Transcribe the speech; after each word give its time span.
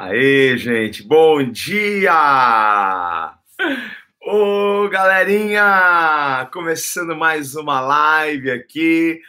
Aê, 0.00 0.56
gente, 0.56 1.02
bom 1.02 1.42
dia! 1.42 3.34
Ô, 4.20 4.88
galerinha! 4.88 6.48
Começando 6.52 7.16
mais 7.16 7.56
uma 7.56 7.80
live 7.80 8.48
aqui. 8.48 9.20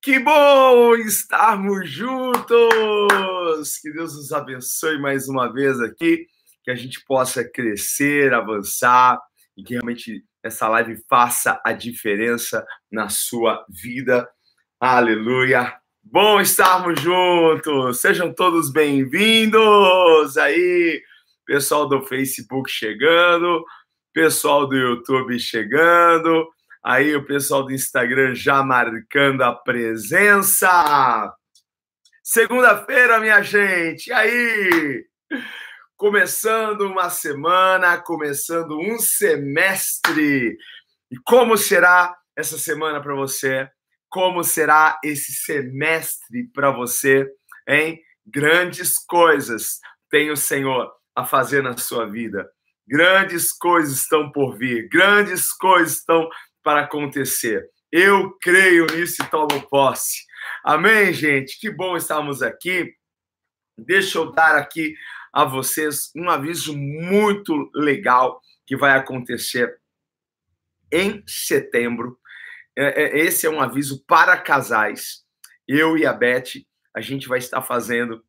Que 0.00 0.18
bom 0.18 0.94
estarmos 0.96 1.90
juntos! 1.90 3.76
Que 3.82 3.92
Deus 3.92 4.16
nos 4.16 4.32
abençoe 4.32 4.98
mais 4.98 5.28
uma 5.28 5.52
vez 5.52 5.78
aqui, 5.80 6.26
que 6.62 6.70
a 6.70 6.74
gente 6.74 7.04
possa 7.04 7.44
crescer, 7.44 8.32
avançar 8.32 9.20
e 9.54 9.62
que 9.62 9.74
realmente 9.74 10.24
essa 10.44 10.68
live 10.68 11.02
faça 11.08 11.58
a 11.64 11.72
diferença 11.72 12.66
na 12.92 13.08
sua 13.08 13.64
vida. 13.66 14.28
Aleluia! 14.78 15.74
Bom 16.02 16.38
estarmos 16.38 17.00
juntos. 17.00 18.02
Sejam 18.02 18.30
todos 18.30 18.70
bem-vindos. 18.70 20.36
Aí, 20.36 21.02
pessoal 21.46 21.88
do 21.88 22.02
Facebook 22.02 22.70
chegando, 22.70 23.64
pessoal 24.12 24.68
do 24.68 24.76
YouTube 24.76 25.38
chegando, 25.40 26.46
aí 26.84 27.16
o 27.16 27.24
pessoal 27.24 27.64
do 27.64 27.72
Instagram 27.72 28.34
já 28.34 28.62
marcando 28.62 29.40
a 29.40 29.54
presença. 29.54 31.34
Segunda-feira, 32.22 33.18
minha 33.18 33.42
gente. 33.42 34.08
E 34.08 34.12
aí? 34.12 35.06
Começando 35.96 36.82
uma 36.82 37.10
semana, 37.10 37.98
começando 37.98 38.78
um 38.78 38.98
semestre. 38.98 40.56
E 41.10 41.16
como 41.24 41.56
será 41.56 42.16
essa 42.36 42.58
semana 42.58 43.00
para 43.00 43.14
você? 43.14 43.68
como 44.14 44.44
será 44.44 45.00
esse 45.02 45.32
semestre 45.32 46.48
para 46.54 46.70
você, 46.70 47.28
hein? 47.68 48.00
Grandes 48.24 48.96
coisas 48.96 49.80
tem 50.08 50.30
o 50.30 50.36
Senhor 50.36 50.88
a 51.16 51.24
fazer 51.24 51.64
na 51.64 51.76
sua 51.76 52.06
vida. 52.08 52.48
Grandes 52.86 53.52
coisas 53.52 54.02
estão 54.02 54.30
por 54.30 54.56
vir, 54.56 54.88
grandes 54.88 55.52
coisas 55.52 55.98
estão 55.98 56.28
para 56.62 56.82
acontecer. 56.82 57.68
Eu 57.90 58.38
creio 58.40 58.86
nisso 58.86 59.20
e 59.20 59.26
tomo 59.26 59.68
posse. 59.68 60.22
Amém, 60.62 61.12
gente? 61.12 61.58
Que 61.58 61.68
bom 61.68 61.96
estarmos 61.96 62.40
aqui. 62.40 62.94
Deixa 63.76 64.18
eu 64.18 64.30
dar 64.30 64.54
aqui 64.54 64.94
a 65.34 65.44
vocês 65.44 66.12
um 66.14 66.30
aviso 66.30 66.76
muito 66.76 67.68
legal 67.74 68.40
que 68.64 68.76
vai 68.76 68.96
acontecer 68.96 69.76
em 70.92 71.22
setembro 71.26 72.16
é, 72.76 73.04
é, 73.04 73.18
esse 73.20 73.46
é 73.46 73.50
um 73.50 73.60
aviso 73.60 74.04
para 74.06 74.36
casais. 74.36 75.24
Eu 75.66 75.96
e 75.96 76.04
a 76.04 76.12
Beth, 76.12 76.64
a 76.94 77.00
gente 77.00 77.28
vai 77.28 77.38
estar 77.38 77.62
fazendo. 77.62 78.22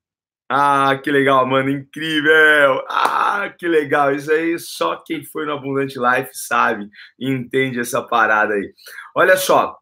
Ah, 0.47 0.99
que 1.03 1.09
legal, 1.09 1.45
mano, 1.47 1.69
incrível! 1.69 2.85
Ah, 2.87 3.51
que 3.57 3.67
legal! 3.67 4.13
Isso 4.13 4.31
aí 4.31 4.59
só 4.59 5.01
quem 5.03 5.23
foi 5.25 5.45
no 5.45 5.53
Abundante 5.53 5.97
Life 5.97 6.29
sabe 6.33 6.87
e 7.19 7.29
entende 7.31 7.79
essa 7.79 8.01
parada 8.03 8.53
aí. 8.53 8.73
Olha 9.15 9.37
só, 9.37 9.75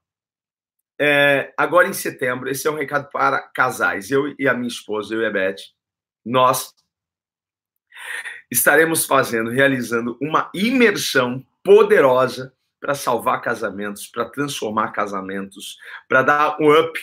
é, 1.00 1.54
agora 1.58 1.88
em 1.88 1.94
setembro, 1.94 2.50
esse 2.50 2.66
é 2.66 2.72
um 2.72 2.78
recado 2.78 3.10
para 3.12 3.42
casais. 3.54 4.10
Eu 4.10 4.34
e 4.40 4.48
a 4.48 4.54
minha 4.54 4.70
esposa, 4.70 5.14
eu 5.14 5.22
e 5.22 5.26
a 5.26 5.32
Beth, 5.32 5.58
nós 6.26 6.74
estaremos 8.54 9.06
fazendo, 9.06 9.50
realizando 9.50 10.16
uma 10.22 10.50
imersão 10.54 11.44
poderosa 11.64 12.54
para 12.80 12.94
salvar 12.94 13.42
casamentos, 13.42 14.08
para 14.08 14.26
transformar 14.26 14.92
casamentos, 14.92 15.78
para 16.08 16.22
dar 16.22 16.58
um 16.60 16.72
up 16.72 17.00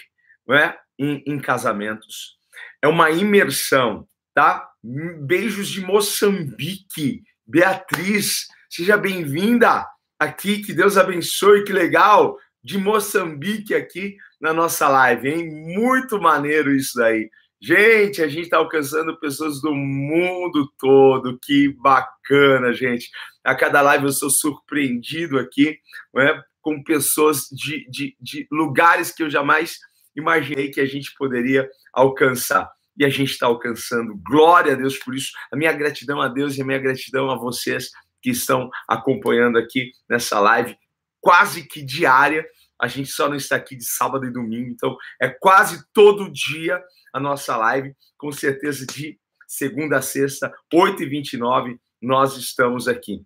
né, 0.47 0.77
em, 0.99 1.23
em 1.27 1.39
casamentos. 1.39 2.39
É 2.81 2.87
uma 2.87 3.11
imersão, 3.11 4.07
tá? 4.33 4.71
Beijos 4.83 5.69
de 5.69 5.81
Moçambique. 5.81 7.23
Beatriz, 7.47 8.47
seja 8.69 8.97
bem-vinda 8.97 9.87
aqui, 10.19 10.63
que 10.63 10.73
Deus 10.73 10.97
abençoe, 10.97 11.65
que 11.65 11.73
legal, 11.73 12.39
de 12.63 12.79
Moçambique 12.79 13.75
aqui 13.75 14.17
na 14.41 14.53
nossa 14.53 14.89
live, 14.89 15.29
hein? 15.29 15.51
Muito 15.51 16.21
maneiro 16.21 16.73
isso 16.73 16.97
daí. 16.97 17.29
Gente, 17.63 18.23
a 18.23 18.29
gente 18.29 18.45
está 18.45 18.57
alcançando 18.57 19.21
pessoas 19.21 19.61
do 19.61 19.75
mundo 19.75 20.73
todo, 20.79 21.39
que 21.43 21.69
bacana, 21.69 22.73
gente. 22.73 23.11
A 23.45 23.55
cada 23.55 23.83
live 23.83 24.07
eu 24.07 24.13
sou 24.13 24.31
surpreendido 24.31 25.39
aqui 25.39 25.79
né, 26.15 26.43
com 26.63 26.83
pessoas 26.83 27.43
de, 27.53 27.87
de, 27.91 28.17
de 28.19 28.49
lugares 28.51 29.13
que 29.13 29.23
eu 29.23 29.29
jamais 29.29 29.79
imaginei 30.17 30.71
que 30.71 30.81
a 30.81 30.87
gente 30.87 31.13
poderia 31.19 31.69
alcançar. 31.93 32.71
E 32.97 33.05
a 33.05 33.11
gente 33.11 33.33
está 33.33 33.47
alcançando. 33.47 34.19
Glória 34.25 34.73
a 34.73 34.77
Deus 34.77 34.97
por 34.99 35.15
isso. 35.15 35.31
A 35.53 35.57
minha 35.57 35.73
gratidão 35.73 36.19
a 36.21 36.29
Deus 36.29 36.57
e 36.57 36.63
a 36.63 36.65
minha 36.65 36.79
gratidão 36.79 37.31
a 37.31 37.37
vocês 37.37 37.91
que 38.23 38.31
estão 38.31 38.71
acompanhando 38.89 39.59
aqui 39.59 39.93
nessa 40.09 40.41
live, 40.41 40.79
quase 41.21 41.67
que 41.69 41.83
diária. 41.83 42.47
A 42.81 42.89
gente 42.89 43.11
só 43.11 43.29
não 43.29 43.37
está 43.37 43.57
aqui 43.57 43.77
de 43.77 43.85
sábado 43.85 44.25
e 44.25 44.33
domingo, 44.33 44.71
então 44.71 44.97
é 45.21 45.29
quase 45.29 45.85
todo 45.93 46.33
dia 46.33 46.83
a 47.13 47.21
nossa 47.21 47.57
live, 47.57 47.95
com 48.17 48.31
certeza 48.33 48.87
de 48.87 49.19
segunda 49.47 49.99
a 49.99 50.03
sexta, 50.03 50.53
8h29, 50.73 51.79
nós 52.01 52.37
estamos 52.37 52.87
aqui. 52.87 53.23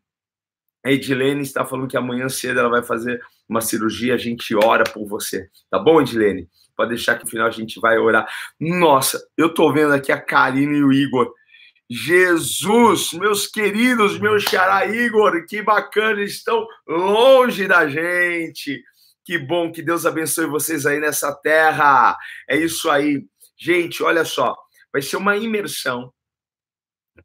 A 0.85 0.91
Edilene 0.91 1.43
está 1.43 1.65
falando 1.65 1.89
que 1.89 1.97
amanhã 1.97 2.29
cedo 2.29 2.61
ela 2.61 2.69
vai 2.69 2.83
fazer 2.83 3.21
uma 3.49 3.61
cirurgia, 3.61 4.15
a 4.15 4.19
gente 4.19 4.55
ora 4.55 4.85
por 4.85 5.07
você. 5.07 5.49
Tá 5.71 5.79
bom, 5.79 6.01
Edilene? 6.01 6.49
Pode 6.77 6.91
deixar 6.91 7.17
que 7.17 7.25
no 7.25 7.31
final 7.31 7.47
a 7.47 7.51
gente 7.51 7.81
vai 7.81 7.99
orar. 7.99 8.27
Nossa, 8.61 9.23
eu 9.37 9.53
tô 9.53 9.73
vendo 9.73 9.95
aqui 9.95 10.11
a 10.13 10.21
Karine 10.21 10.79
e 10.79 10.85
o 10.85 10.93
Igor. 10.93 11.33
Jesus, 11.89 13.13
meus 13.13 13.47
queridos, 13.47 14.19
meu 14.19 14.39
xará 14.41 14.87
Igor, 14.87 15.47
que 15.47 15.63
bacana, 15.63 16.23
estão 16.23 16.67
longe 16.87 17.67
da 17.69 17.87
gente. 17.89 18.83
Que 19.25 19.39
bom, 19.39 19.73
que 19.73 19.83
Deus 19.83 20.05
abençoe 20.05 20.47
vocês 20.47 20.85
aí 20.85 20.99
nessa 20.99 21.33
terra. 21.35 22.17
É 22.49 22.57
isso 22.57 22.91
aí. 22.91 23.25
Gente, 23.57 24.03
olha 24.03 24.25
só, 24.25 24.55
vai 24.93 25.03
ser 25.03 25.17
uma 25.17 25.37
imersão 25.37 26.13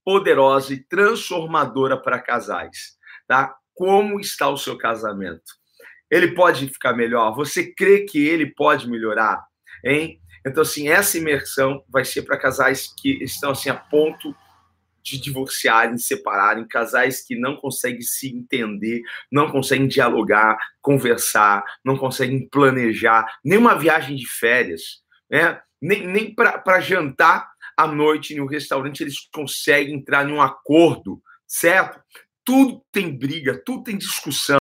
poderosa 0.04 0.74
e 0.74 0.84
transformadora 0.84 2.00
para 2.00 2.22
casais, 2.22 2.98
tá? 3.28 3.56
Como 3.74 4.20
está 4.20 4.50
o 4.50 4.58
seu 4.58 4.78
casamento? 4.78 5.58
Ele 6.10 6.34
pode 6.34 6.68
ficar 6.68 6.94
melhor? 6.94 7.36
Você 7.36 7.74
crê 7.74 8.06
que 8.06 8.20
ele 8.20 8.48
pode 8.54 8.90
melhorar? 8.90 9.44
Hein? 9.84 10.20
Então, 10.46 10.62
assim, 10.62 10.90
essa 10.90 11.18
imersão 11.18 11.84
vai 11.88 12.04
ser 12.04 12.24
para 12.24 12.38
casais 12.38 12.94
que 12.98 13.24
estão 13.24 13.52
assim 13.52 13.70
a 13.70 13.76
ponto 13.76 14.36
de 15.02 15.20
divorciarem, 15.20 15.98
separarem, 15.98 16.68
casais 16.68 17.26
que 17.26 17.36
não 17.36 17.56
conseguem 17.56 18.02
se 18.02 18.30
entender, 18.30 19.02
não 19.32 19.50
conseguem 19.50 19.88
dialogar, 19.88 20.58
conversar, 20.82 21.64
não 21.84 21.98
conseguem 21.98 22.48
planejar, 22.50 23.26
nem 23.44 23.58
uma 23.58 23.76
viagem 23.76 24.16
de 24.16 24.28
férias, 24.28 25.02
né? 25.30 25.60
Nem, 25.82 26.06
nem 26.06 26.34
para 26.34 26.80
jantar 26.80 27.50
à 27.78 27.88
noite 27.88 28.34
em 28.34 28.42
um 28.42 28.46
restaurante 28.46 29.02
eles 29.02 29.30
conseguem 29.34 29.96
entrar 29.96 30.28
em 30.28 30.34
um 30.34 30.42
acordo, 30.42 31.22
certo? 31.48 32.02
Tudo 32.44 32.84
tem 32.92 33.18
briga, 33.18 33.62
tudo 33.66 33.84
tem 33.84 33.98
discussão, 33.98 34.58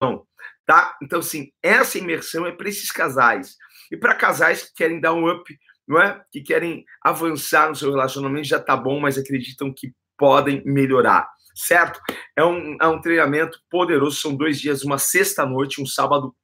tá? 0.65 0.95
Então, 1.01 1.19
assim, 1.19 1.51
essa 1.63 1.97
imersão 1.97 2.45
é 2.45 2.51
para 2.51 2.69
esses 2.69 2.91
casais. 2.91 3.55
E 3.91 3.97
para 3.97 4.13
casais 4.13 4.63
que 4.63 4.73
querem 4.75 4.99
dar 4.99 5.13
um 5.13 5.29
up, 5.29 5.57
não 5.87 5.99
é? 5.99 6.21
Que 6.31 6.41
querem 6.41 6.85
avançar 7.01 7.69
no 7.69 7.75
seu 7.75 7.89
relacionamento, 7.89 8.47
já 8.47 8.59
tá 8.59 8.75
bom, 8.75 8.99
mas 8.99 9.17
acreditam 9.17 9.73
que 9.73 9.93
podem 10.17 10.61
melhorar, 10.65 11.27
certo? 11.55 11.99
É 12.35 12.43
um, 12.43 12.77
é 12.79 12.87
um 12.87 13.01
treinamento 13.01 13.59
poderoso, 13.69 14.19
são 14.19 14.35
dois 14.35 14.59
dias, 14.59 14.83
uma 14.83 14.97
sexta-noite, 14.97 15.81
um 15.81 15.85
sábado 15.85 16.35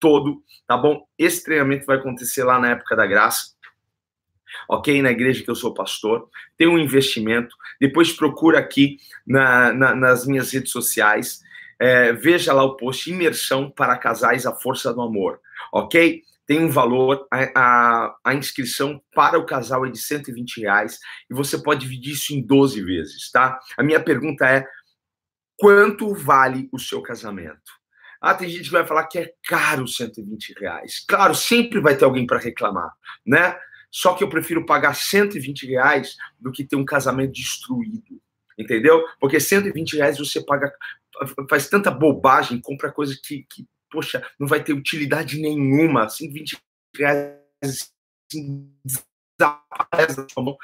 todo, 0.00 0.42
tá 0.66 0.76
bom? 0.76 1.06
Esse 1.16 1.42
treinamento 1.44 1.86
vai 1.86 1.96
acontecer 1.96 2.44
lá 2.44 2.58
na 2.58 2.70
época 2.70 2.96
da 2.96 3.06
graça 3.06 3.57
ok? 4.68 5.00
Na 5.02 5.10
igreja 5.10 5.42
que 5.42 5.50
eu 5.50 5.54
sou 5.54 5.74
pastor, 5.74 6.28
tem 6.56 6.66
um 6.66 6.78
investimento. 6.78 7.54
Depois 7.80 8.12
procura 8.12 8.58
aqui 8.58 8.98
na, 9.26 9.72
na, 9.72 9.94
nas 9.94 10.26
minhas 10.26 10.52
redes 10.52 10.72
sociais, 10.72 11.40
é, 11.78 12.12
veja 12.12 12.52
lá 12.52 12.64
o 12.64 12.76
post 12.76 13.10
Imersão 13.10 13.70
para 13.70 13.96
Casais 13.96 14.46
a 14.46 14.54
Força 14.54 14.92
do 14.92 15.00
Amor, 15.00 15.40
ok? 15.72 16.22
Tem 16.46 16.58
um 16.58 16.70
valor, 16.70 17.26
a, 17.30 17.50
a, 17.54 18.16
a, 18.24 18.34
inscrição 18.34 19.00
para 19.14 19.38
o 19.38 19.44
casal 19.44 19.84
é 19.84 19.90
de 19.90 19.98
120 19.98 20.62
reais 20.62 20.98
e 21.30 21.34
você 21.34 21.62
pode 21.62 21.80
dividir 21.80 22.14
isso 22.14 22.34
em 22.34 22.40
12 22.40 22.82
vezes, 22.82 23.30
tá? 23.30 23.58
A 23.76 23.82
minha 23.82 24.00
pergunta 24.02 24.48
é: 24.48 24.66
quanto 25.58 26.14
vale 26.14 26.68
o 26.72 26.78
seu 26.78 27.02
casamento? 27.02 27.78
Ah, 28.20 28.34
tem 28.34 28.48
gente 28.48 28.64
que 28.64 28.72
vai 28.72 28.84
falar 28.86 29.06
que 29.06 29.18
é 29.18 29.32
caro 29.46 29.86
120 29.86 30.54
reais. 30.58 31.04
Claro, 31.06 31.34
sempre 31.34 31.80
vai 31.80 31.96
ter 31.96 32.04
alguém 32.04 32.26
para 32.26 32.38
reclamar, 32.38 32.90
né? 33.24 33.56
Só 33.90 34.14
que 34.14 34.22
eu 34.22 34.28
prefiro 34.28 34.66
pagar 34.66 34.94
120 34.94 35.66
reais 35.66 36.16
do 36.38 36.52
que 36.52 36.64
ter 36.64 36.76
um 36.76 36.84
casamento 36.84 37.32
destruído. 37.32 38.20
Entendeu? 38.58 39.04
Porque 39.20 39.38
120 39.38 39.96
reais 39.96 40.18
você 40.18 40.44
paga, 40.44 40.72
faz 41.48 41.68
tanta 41.68 41.90
bobagem, 41.90 42.60
compra 42.60 42.92
coisa 42.92 43.16
que, 43.22 43.46
que 43.48 43.66
poxa, 43.90 44.24
não 44.38 44.46
vai 44.46 44.62
ter 44.62 44.72
utilidade 44.72 45.40
nenhuma. 45.40 46.08
120 46.08 46.58
reais 46.96 47.38
assim, 47.62 48.70
desaparece 48.84 50.16
da 50.16 50.28
sua 50.28 50.42
mão 50.42 50.56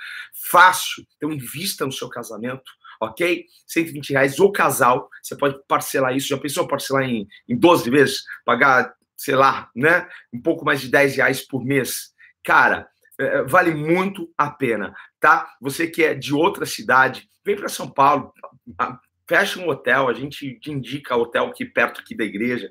fácil. 0.50 1.06
Então, 1.16 1.32
invista 1.32 1.86
no 1.86 1.92
seu 1.92 2.08
casamento, 2.08 2.70
ok? 3.00 3.46
120 3.66 4.10
reais 4.10 4.38
o 4.38 4.50
casal, 4.50 5.08
você 5.22 5.36
pode 5.36 5.58
parcelar 5.66 6.16
isso. 6.16 6.28
Já 6.28 6.38
pensou 6.38 6.66
parcelar 6.66 7.04
em, 7.04 7.26
em 7.48 7.56
12 7.56 7.90
vezes? 7.90 8.24
Pagar, 8.44 8.94
sei 9.16 9.34
lá, 9.34 9.70
né? 9.74 10.08
Um 10.32 10.40
pouco 10.40 10.64
mais 10.64 10.80
de 10.80 10.88
10 10.88 11.16
reais 11.16 11.40
por 11.40 11.64
mês. 11.64 12.12
Cara, 12.42 12.88
vale 13.48 13.74
muito 13.74 14.32
a 14.36 14.50
pena, 14.50 14.94
tá? 15.20 15.48
Você 15.60 15.86
que 15.86 16.02
é 16.02 16.14
de 16.14 16.34
outra 16.34 16.66
cidade, 16.66 17.28
vem 17.44 17.56
para 17.56 17.68
São 17.68 17.90
Paulo, 17.90 18.32
fecha 19.28 19.58
um 19.58 19.68
hotel, 19.68 20.08
a 20.08 20.12
gente 20.12 20.58
te 20.58 20.70
indica 20.70 21.16
hotel 21.16 21.46
aqui 21.46 21.64
perto 21.64 22.00
aqui 22.00 22.14
da 22.14 22.24
igreja, 22.24 22.68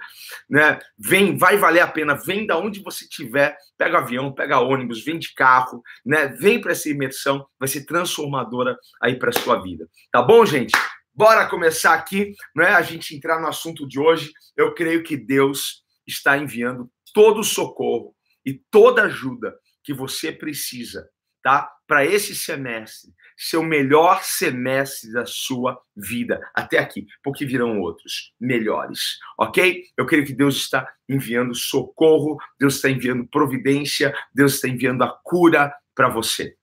né? 0.50 0.80
Vem, 0.98 1.38
vai 1.38 1.57
valer 1.57 1.81
a 1.81 1.88
pena, 1.88 2.13
vem 2.13 2.45
da 2.45 2.57
onde 2.57 2.81
você 2.81 3.06
estiver, 3.06 3.57
pega 3.78 3.98
avião, 3.98 4.34
pega 4.34 4.60
ônibus, 4.60 5.04
vem 5.04 5.18
de 5.18 5.34
carro, 5.34 5.81
né? 6.06 6.28
Vem 6.28 6.62
para 6.62 6.72
essa 6.72 6.89
imersão, 6.89 7.46
vai 7.60 7.68
ser 7.68 7.86
transformadora 7.86 8.78
aí 9.01 9.18
para 9.18 9.31
sua 9.31 9.62
vida. 9.62 9.88
Tá 10.12 10.22
bom, 10.22 10.46
gente? 10.46 10.74
Bora 11.13 11.48
começar 11.48 11.94
aqui, 11.94 12.34
né? 12.56 12.69
A 12.69 12.81
gente 12.81 13.16
entrar 13.16 13.39
no 13.39 13.48
assunto 13.48 13.88
de 13.88 14.00
hoje. 14.00 14.31
Eu 14.56 14.74
creio 14.74 15.04
que 15.04 15.18
Deus 15.18 15.84
está 16.07 16.38
enviando 16.38 16.89
todo 17.13 17.39
o 17.39 17.44
socorro 17.44 18.16
e 18.46 18.54
toda 18.69 19.04
ajuda 19.04 19.56
que 19.84 19.94
você 19.94 20.32
precisa, 20.32 21.10
tá? 21.42 21.70
Para 21.88 22.06
esse 22.06 22.36
semestre 22.36 23.12
ser 23.38 23.58
o 23.58 23.64
melhor 23.64 24.24
semestre 24.24 25.12
da 25.12 25.26
sua 25.26 25.80
vida 25.96 26.40
até 26.54 26.78
aqui, 26.78 27.06
porque 27.24 27.46
virão 27.46 27.80
outros 27.82 28.34
melhores, 28.40 29.18
ok? 29.38 29.84
Eu 29.98 30.06
creio 30.06 30.26
que 30.26 30.34
Deus 30.34 30.56
está 30.56 30.88
enviando 31.10 31.54
socorro, 31.56 32.38
Deus 32.60 32.76
está 32.76 32.90
enviando 32.90 33.28
providência, 33.28 34.14
Deus 34.34 34.56
está 34.56 34.68
enviando 34.68 35.04
a 35.04 35.10
cura 35.24 35.74
para 35.96 36.10
você, 36.10 36.56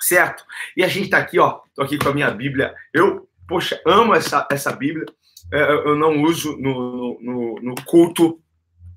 certo? 0.00 0.44
E 0.76 0.84
a 0.84 0.88
gente 0.88 1.06
está 1.06 1.18
aqui, 1.18 1.38
ó, 1.38 1.60
tô 1.74 1.82
aqui 1.82 1.98
com 1.98 2.08
a 2.08 2.14
minha 2.14 2.30
Bíblia. 2.30 2.74
Eu, 2.92 3.28
poxa, 3.48 3.80
amo 3.86 4.14
essa, 4.14 4.46
essa 4.50 4.72
Bíblia. 4.72 5.06
É, 5.52 5.62
eu 5.72 5.96
não 5.96 6.22
uso 6.22 6.56
no, 6.56 7.18
no, 7.20 7.60
no 7.60 7.74
culto, 7.84 8.40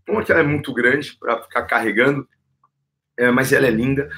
uma 0.07 0.23
que 0.23 0.31
ela 0.31 0.41
é 0.41 0.43
muito 0.43 0.73
grande 0.73 1.15
para 1.19 1.43
ficar 1.43 1.63
carregando, 1.63 2.27
é, 3.19 3.29
mas 3.29 3.51
ela 3.51 3.67
é 3.67 3.71
linda. 3.71 4.09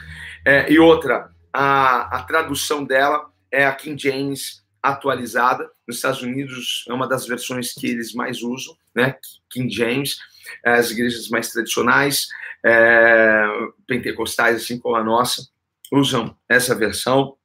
É, 0.45 0.71
e 0.71 0.80
outra, 0.80 1.30
a, 1.51 2.18
a 2.19 2.24
tradução 2.24 2.83
dela 2.83 3.30
é 3.51 3.65
a 3.65 3.74
King 3.74 4.01
James 4.01 4.63
atualizada. 4.81 5.69
Nos 5.88 5.98
Estados 5.98 6.21
Unidos 6.21 6.86
é 6.88 6.94
uma 6.94 7.07
das 7.07 7.27
versões 7.27 7.74
que 7.74 7.88
eles 7.88 8.13
mais 8.13 8.42
usam, 8.42 8.75
né? 8.95 9.15
King 9.50 9.74
James. 9.74 10.18
As 10.65 10.92
igrejas 10.92 11.30
mais 11.30 11.50
tradicionais, 11.50 12.27
é, 12.65 13.44
pentecostais, 13.88 14.57
assim 14.57 14.80
como 14.80 14.95
a 14.95 15.04
nossa, 15.04 15.47
usam 15.92 16.36
essa 16.47 16.75
versão. 16.75 17.36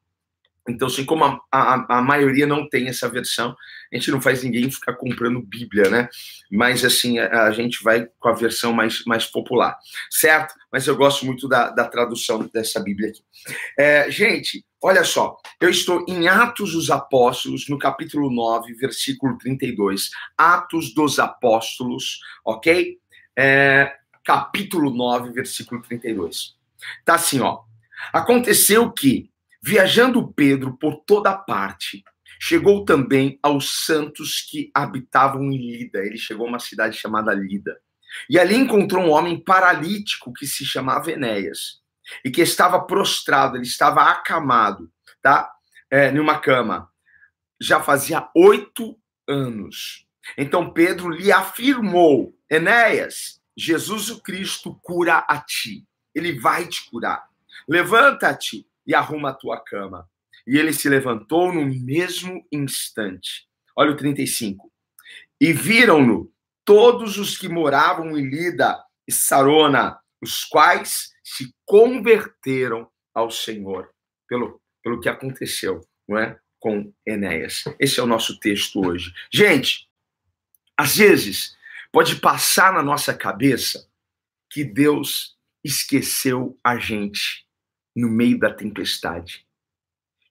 Então, 0.69 0.89
assim 0.89 1.05
como 1.05 1.25
a, 1.25 1.41
a, 1.51 1.99
a, 1.99 2.03
maioria 2.03 2.47
não 2.47 2.69
tem 2.69 2.89
essa 2.89 3.09
versão, 3.09 3.55
a 3.93 3.97
gente 3.97 4.11
não 4.11 4.21
faz 4.21 4.43
ninguém 4.43 4.71
ficar 4.71 4.95
comprando 4.95 5.41
Bíblia, 5.41 5.89
né? 5.89 6.09
Mas, 6.51 6.85
assim, 6.85 7.19
a, 7.19 7.45
a 7.45 7.53
gente 7.53 7.83
vai 7.83 8.09
com 8.19 8.29
a 8.29 8.33
versão 8.33 8.73
mais, 8.73 9.05
mais 9.05 9.27
popular, 9.27 9.79
certo? 10.11 10.55
Mas 10.73 10.87
eu 10.87 10.97
gosto 10.97 11.25
muito 11.25 11.49
da, 11.49 11.71
da 11.71 11.85
tradução 11.85 12.49
dessa 12.53 12.81
Bíblia 12.81 13.11
aqui. 13.11 13.23
É, 13.79 14.11
gente, 14.11 14.65
olha 14.83 15.05
só, 15.05 15.37
eu 15.61 15.71
estou 15.71 16.05
em 16.09 16.29
Atos 16.29 16.73
dos 16.73 16.91
Apóstolos, 16.91 17.69
no 17.69 17.79
capítulo 17.79 18.31
9, 18.31 18.75
versículo 18.75 19.39
32. 19.39 20.11
Atos 20.37 20.93
dos 20.95 21.19
Apóstolos, 21.19 22.21
ok? 22.45 22.99
É, 23.39 23.93
capítulo 24.25 24.91
9, 24.91 25.31
versículo 25.31 25.81
32. 25.83 26.57
Tá 27.05 27.15
assim, 27.15 27.41
ó. 27.41 27.61
Aconteceu 28.12 28.91
que 28.91 29.31
Viajando 29.67 30.33
Pedro 30.33 30.77
por 30.77 31.03
toda 31.05 31.37
parte, 31.37 32.05
chegou 32.39 32.85
também 32.85 33.37
aos 33.43 33.85
santos 33.85 34.41
que 34.49 34.71
habitavam 34.73 35.51
em 35.51 35.57
Lida. 35.57 35.99
Ele 36.07 36.17
chegou 36.17 36.47
a 36.47 36.51
uma 36.51 36.61
cidade 36.61 36.97
chamada 36.97 37.35
Lida. 37.35 37.77
E 38.31 38.39
ali 38.39 38.55
encontrou 38.55 39.03
um 39.03 39.11
homem 39.11 39.43
paralítico 39.43 40.33
que 40.33 40.47
se 40.47 40.65
chamava 40.65 41.11
Enéas 41.11 41.81
e 42.25 42.31
que 42.31 42.43
estava 42.43 42.81
prostrado, 42.81 43.57
ele 43.57 43.65
estava 43.65 44.05
acamado, 44.05 44.89
tá? 45.21 45.51
É, 45.91 46.12
numa 46.12 46.39
cama. 46.39 46.89
Já 47.61 47.83
fazia 47.83 48.29
oito 48.37 48.97
anos. 49.27 50.07
Então 50.39 50.73
Pedro 50.73 51.09
lhe 51.09 51.33
afirmou: 51.33 52.39
Enéas, 52.49 53.41
Jesus 53.57 54.11
o 54.11 54.23
Cristo 54.23 54.79
cura 54.81 55.27
a 55.29 55.41
ti. 55.41 55.85
Ele 56.15 56.39
vai 56.39 56.69
te 56.69 56.89
curar. 56.89 57.29
Levanta-te 57.69 58.65
e 58.87 58.94
arruma 58.94 59.31
a 59.31 59.35
tua 59.35 59.61
cama. 59.61 60.09
E 60.47 60.56
ele 60.56 60.73
se 60.73 60.88
levantou 60.88 61.53
no 61.53 61.65
mesmo 61.67 62.47
instante. 62.53 63.47
Olha 63.77 63.93
o 63.93 63.97
35. 63.97 64.71
E 65.41 65.53
viram-no 65.53 66.33
todos 66.65 67.19
os 67.19 67.37
que 67.37 67.49
moravam 67.49 68.17
em 68.17 68.29
Lida 68.29 68.83
e 69.06 69.12
Sarona, 69.12 69.99
os 70.23 70.44
quais 70.44 71.11
se 71.23 71.55
converteram 71.65 72.91
ao 73.15 73.31
Senhor 73.31 73.91
pelo, 74.29 74.61
pelo 74.83 75.00
que 75.00 75.09
aconteceu, 75.09 75.81
não 76.09 76.19
é? 76.19 76.38
Com 76.59 76.93
Enéas. 77.06 77.65
Esse 77.79 78.00
é 78.00 78.03
o 78.03 78.06
nosso 78.06 78.38
texto 78.41 78.85
hoje. 78.85 79.12
Gente, 79.33 79.88
às 80.77 80.97
vezes 80.97 81.56
pode 81.93 82.17
passar 82.17 82.73
na 82.73 82.83
nossa 82.83 83.15
cabeça 83.15 83.88
que 84.50 84.65
Deus 84.65 85.37
esqueceu 85.65 86.59
a 86.62 86.79
gente 86.79 87.46
no 87.97 88.11
meio 88.11 88.39
da 88.39 88.53
tempestade. 88.53 89.47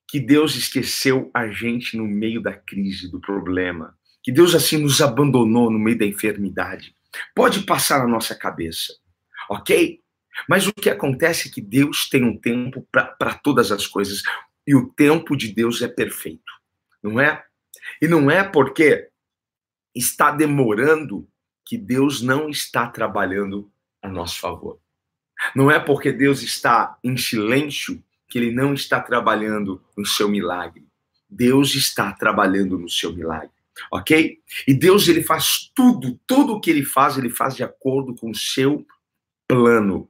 Que 0.08 0.20
Deus 0.20 0.56
esqueceu 0.56 1.32
a 1.34 1.48
gente 1.48 1.98
no 1.98 2.06
meio 2.06 2.40
da 2.42 2.54
crise, 2.54 3.10
do 3.10 3.20
problema. 3.20 3.98
Que 4.24 4.32
Deus 4.32 4.54
assim 4.54 4.78
nos 4.78 5.02
abandonou 5.02 5.72
no 5.72 5.80
meio 5.80 5.98
da 5.98 6.06
enfermidade. 6.06 6.96
Pode 7.36 7.64
passar 7.64 8.00
na 8.00 8.08
nossa 8.08 8.36
cabeça, 8.36 8.94
ok? 9.50 10.00
Mas 10.48 10.68
o 10.68 10.74
que 10.74 10.90
acontece 10.90 11.48
é 11.48 11.52
que 11.52 11.62
Deus 11.62 12.08
tem 12.08 12.24
um 12.24 12.38
tempo 12.38 12.88
para 12.92 13.34
todas 13.36 13.72
as 13.72 13.88
coisas. 13.88 14.22
E 14.68 14.76
o 14.76 14.90
tempo 14.92 15.36
de 15.36 15.52
Deus 15.52 15.82
é 15.82 15.88
perfeito, 15.88 16.52
não 17.02 17.20
é? 17.20 17.44
E 18.02 18.08
não 18.08 18.30
é 18.30 18.44
porque 18.44 19.10
está 19.94 20.32
demorando 20.32 21.28
que 21.66 21.78
Deus 21.78 22.22
não 22.22 22.50
está 22.50 22.88
trabalhando 22.88 23.72
a 24.02 24.10
nosso 24.10 24.40
favor. 24.40 24.80
Não 25.56 25.70
é 25.70 25.80
porque 25.80 26.12
Deus 26.12 26.42
está 26.42 26.98
em 27.04 27.18
silêncio 27.18 28.04
que 28.28 28.38
ele 28.38 28.52
não 28.52 28.74
está 28.74 29.00
trabalhando 29.00 29.82
no 29.98 30.06
seu 30.06 30.28
milagre. 30.28 30.86
Deus 31.30 31.76
está 31.76 32.12
trabalhando 32.14 32.78
no 32.78 32.90
seu 32.90 33.14
milagre, 33.14 33.52
ok? 33.92 34.40
E 34.68 34.74
Deus 34.74 35.08
ele 35.08 35.24
faz 35.24 35.72
tudo, 35.76 36.20
tudo 36.26 36.54
o 36.54 36.62
que 36.62 36.70
ele 36.70 36.84
faz, 36.84 37.18
ele 37.18 37.30
faz 37.30 37.56
de 37.56 37.64
acordo 37.64 38.16
com 38.16 38.30
o 38.30 38.36
seu 38.36 38.86
plano, 39.48 40.10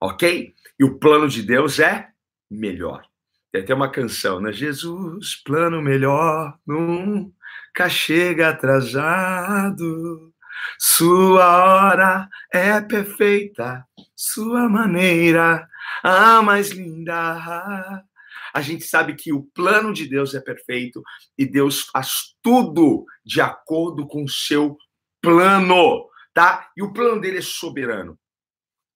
ok? 0.00 0.52
E 0.78 0.84
o 0.84 0.98
plano 0.98 1.28
de 1.28 1.42
Deus 1.42 1.78
é 1.78 2.08
melhor. 2.50 3.06
Tem 3.50 3.62
até 3.62 3.74
uma 3.74 3.90
canção, 3.90 4.40
né? 4.40 4.52
Jesus, 4.52 5.36
plano 5.36 5.82
melhor, 5.82 6.58
nunca 6.66 7.88
chega 7.88 8.48
atrasado. 8.48 10.32
Sua 10.78 11.64
hora 11.64 12.28
é 12.52 12.80
perfeita, 12.80 13.86
sua 14.22 14.68
maneira 14.68 15.68
a 16.00 16.40
mais 16.42 16.70
linda. 16.70 18.04
A 18.54 18.60
gente 18.60 18.84
sabe 18.84 19.16
que 19.16 19.32
o 19.32 19.42
plano 19.42 19.92
de 19.92 20.06
Deus 20.08 20.32
é 20.34 20.40
perfeito 20.40 21.02
e 21.36 21.44
Deus 21.44 21.80
faz 21.80 22.36
tudo 22.40 23.04
de 23.24 23.40
acordo 23.40 24.06
com 24.06 24.22
o 24.22 24.28
seu 24.28 24.78
plano, 25.20 26.08
tá? 26.32 26.70
E 26.76 26.82
o 26.82 26.92
plano 26.92 27.20
dele 27.20 27.38
é 27.38 27.42
soberano. 27.42 28.16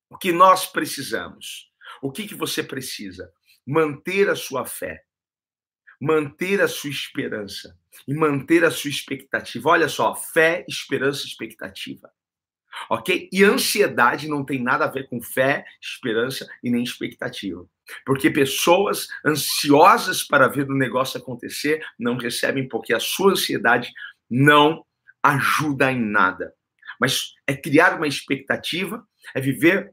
O 0.08 0.16
que 0.16 0.30
nós 0.30 0.66
precisamos? 0.66 1.72
O 2.00 2.12
que, 2.12 2.28
que 2.28 2.34
você 2.34 2.62
precisa? 2.62 3.28
Manter 3.66 4.30
a 4.30 4.36
sua 4.36 4.64
fé, 4.64 5.02
manter 6.00 6.60
a 6.60 6.68
sua 6.68 6.90
esperança 6.90 7.76
e 8.06 8.14
manter 8.14 8.64
a 8.64 8.70
sua 8.70 8.90
expectativa. 8.90 9.70
Olha 9.70 9.88
só, 9.88 10.14
fé, 10.14 10.64
esperança, 10.68 11.26
expectativa. 11.26 12.12
Ok? 12.90 13.28
E 13.32 13.42
ansiedade 13.42 14.28
não 14.28 14.44
tem 14.44 14.62
nada 14.62 14.84
a 14.84 14.90
ver 14.90 15.08
com 15.08 15.20
fé, 15.20 15.64
esperança 15.80 16.46
e 16.62 16.70
nem 16.70 16.82
expectativa. 16.82 17.66
Porque 18.04 18.30
pessoas 18.30 19.08
ansiosas 19.24 20.22
para 20.22 20.48
ver 20.48 20.68
o 20.68 20.76
negócio 20.76 21.18
acontecer 21.18 21.84
não 21.98 22.16
recebem, 22.16 22.68
porque 22.68 22.92
a 22.92 23.00
sua 23.00 23.32
ansiedade 23.32 23.92
não 24.28 24.84
ajuda 25.22 25.90
em 25.90 26.00
nada. 26.00 26.52
Mas 27.00 27.34
é 27.46 27.54
criar 27.54 27.96
uma 27.96 28.06
expectativa, 28.06 29.06
é 29.34 29.40
viver 29.40 29.92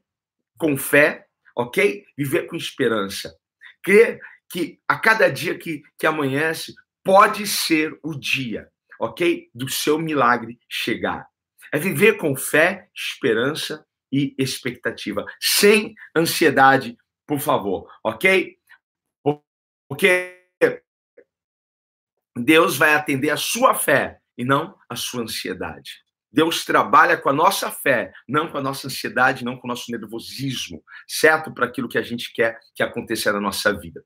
com 0.58 0.78
fé, 0.78 1.26
ok? 1.56 2.06
Viver 2.18 2.48
com 2.48 2.56
esperança. 2.56 3.36
Crer 3.82 4.20
que 4.50 4.80
a 4.88 4.98
cada 4.98 5.30
dia 5.30 5.58
que, 5.58 5.82
que 5.98 6.08
amanhece 6.08 6.74
pode 7.04 7.46
ser 7.46 7.98
o 8.02 8.16
dia, 8.16 8.70
ok? 9.00 9.50
Do 9.54 9.70
seu 9.70 10.00
milagre 10.00 10.58
chegar. 10.70 11.28
É 11.74 11.80
viver 11.80 12.18
com 12.18 12.36
fé, 12.36 12.88
esperança 12.96 13.84
e 14.12 14.36
expectativa. 14.38 15.26
Sem 15.42 15.96
ansiedade, 16.16 16.96
por 17.26 17.40
favor, 17.40 17.90
ok? 18.04 18.56
Porque 19.90 20.40
Deus 22.36 22.78
vai 22.78 22.94
atender 22.94 23.32
a 23.32 23.38
sua 23.38 23.74
fé 23.74 24.20
e 24.38 24.46
não 24.46 24.78
a 24.88 24.96
sua 24.96 25.24
ansiedade. 25.24 26.04
Deus 26.32 26.66
trabalha 26.66 27.16
com 27.16 27.30
a 27.30 27.34
nossa 27.34 27.70
fé, 27.70 28.12
não 28.28 28.48
com 28.48 28.58
a 28.58 28.62
nossa 28.62 28.88
ansiedade, 28.88 29.46
não 29.46 29.56
com 29.56 29.68
o 29.68 29.70
nosso 29.70 29.92
nervosismo, 29.92 30.84
certo? 31.08 31.54
Para 31.54 31.66
aquilo 31.66 31.88
que 31.88 31.98
a 31.98 32.02
gente 32.02 32.34
quer 32.34 32.60
que 32.74 32.82
aconteça 32.82 33.32
na 33.32 33.40
nossa 33.40 33.72
vida. 33.72 34.04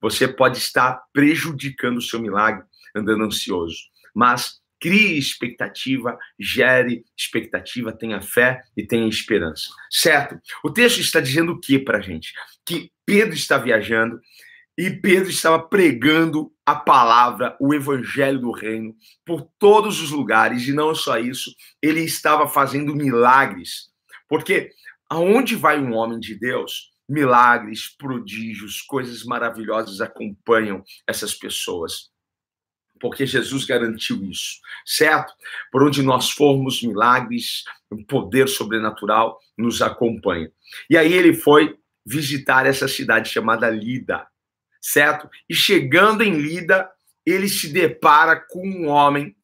Você 0.00 0.28
pode 0.28 0.58
estar 0.58 1.02
prejudicando 1.12 1.96
o 1.96 2.02
seu 2.02 2.20
milagre 2.20 2.66
andando 2.94 3.24
ansioso, 3.24 3.78
mas 4.14 4.59
crie 4.80 5.18
expectativa, 5.18 6.18
gere 6.38 7.04
expectativa, 7.16 7.92
tenha 7.92 8.20
fé 8.20 8.62
e 8.76 8.86
tenha 8.86 9.06
esperança, 9.08 9.68
certo? 9.90 10.40
O 10.64 10.70
texto 10.70 11.00
está 11.00 11.20
dizendo 11.20 11.52
o 11.52 11.60
que 11.60 11.78
para 11.78 11.98
a 11.98 12.00
gente? 12.00 12.32
Que 12.64 12.90
Pedro 13.04 13.34
está 13.34 13.58
viajando 13.58 14.18
e 14.78 14.90
Pedro 14.90 15.28
estava 15.28 15.58
pregando 15.58 16.50
a 16.64 16.74
palavra, 16.74 17.54
o 17.60 17.74
evangelho 17.74 18.40
do 18.40 18.50
reino, 18.50 18.94
por 19.26 19.42
todos 19.58 20.00
os 20.00 20.10
lugares. 20.10 20.66
E 20.66 20.72
não 20.72 20.94
só 20.94 21.18
isso, 21.18 21.54
ele 21.82 22.00
estava 22.00 22.48
fazendo 22.48 22.94
milagres. 22.94 23.90
Porque 24.26 24.70
aonde 25.08 25.54
vai 25.54 25.78
um 25.78 25.92
homem 25.92 26.18
de 26.18 26.38
Deus, 26.38 26.90
milagres, 27.06 27.94
prodígios, 27.98 28.80
coisas 28.80 29.24
maravilhosas 29.24 30.00
acompanham 30.00 30.82
essas 31.06 31.34
pessoas. 31.34 32.08
Porque 33.00 33.26
Jesus 33.26 33.64
garantiu 33.64 34.22
isso, 34.24 34.60
certo? 34.84 35.32
Por 35.72 35.82
onde 35.82 36.02
nós 36.02 36.30
formos, 36.30 36.82
milagres, 36.82 37.64
poder 38.06 38.48
sobrenatural 38.48 39.38
nos 39.56 39.80
acompanha. 39.80 40.50
E 40.88 40.96
aí 40.96 41.12
ele 41.12 41.32
foi 41.32 41.76
visitar 42.04 42.66
essa 42.66 42.86
cidade 42.86 43.28
chamada 43.28 43.70
Lida 43.70 44.26
certo? 44.80 45.28
E 45.48 45.54
chegando 45.54 46.22
em 46.22 46.34
Lida, 46.34 46.90
ele 47.24 47.48
se 47.48 47.72
depara 47.72 48.36
com 48.36 48.66
um 48.66 48.88
homem 48.88 49.36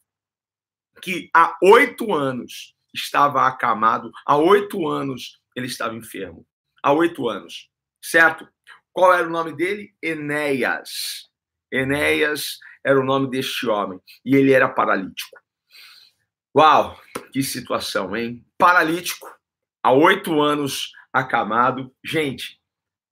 que 1.02 1.28
há 1.34 1.56
oito 1.62 2.14
anos 2.14 2.74
estava 2.94 3.46
acamado, 3.46 4.10
há 4.24 4.36
oito 4.36 4.88
anos 4.88 5.40
ele 5.54 5.66
estava 5.66 5.94
enfermo. 5.94 6.46
Há 6.82 6.92
oito 6.92 7.28
anos, 7.28 7.68
certo? 8.00 8.48
Qual 8.92 9.12
era 9.12 9.26
o 9.26 9.30
nome 9.30 9.54
dele? 9.54 9.94
Enéas. 10.00 11.28
Enéas 11.70 12.58
era 12.86 13.00
o 13.00 13.04
nome 13.04 13.28
deste 13.28 13.66
homem 13.66 14.00
e 14.24 14.36
ele 14.36 14.52
era 14.52 14.68
paralítico. 14.68 15.36
Uau, 16.56 16.98
que 17.32 17.42
situação, 17.42 18.16
hein? 18.16 18.46
Paralítico, 18.56 19.28
há 19.82 19.92
oito 19.92 20.40
anos 20.40 20.92
acamado. 21.12 21.94
Gente, 22.04 22.60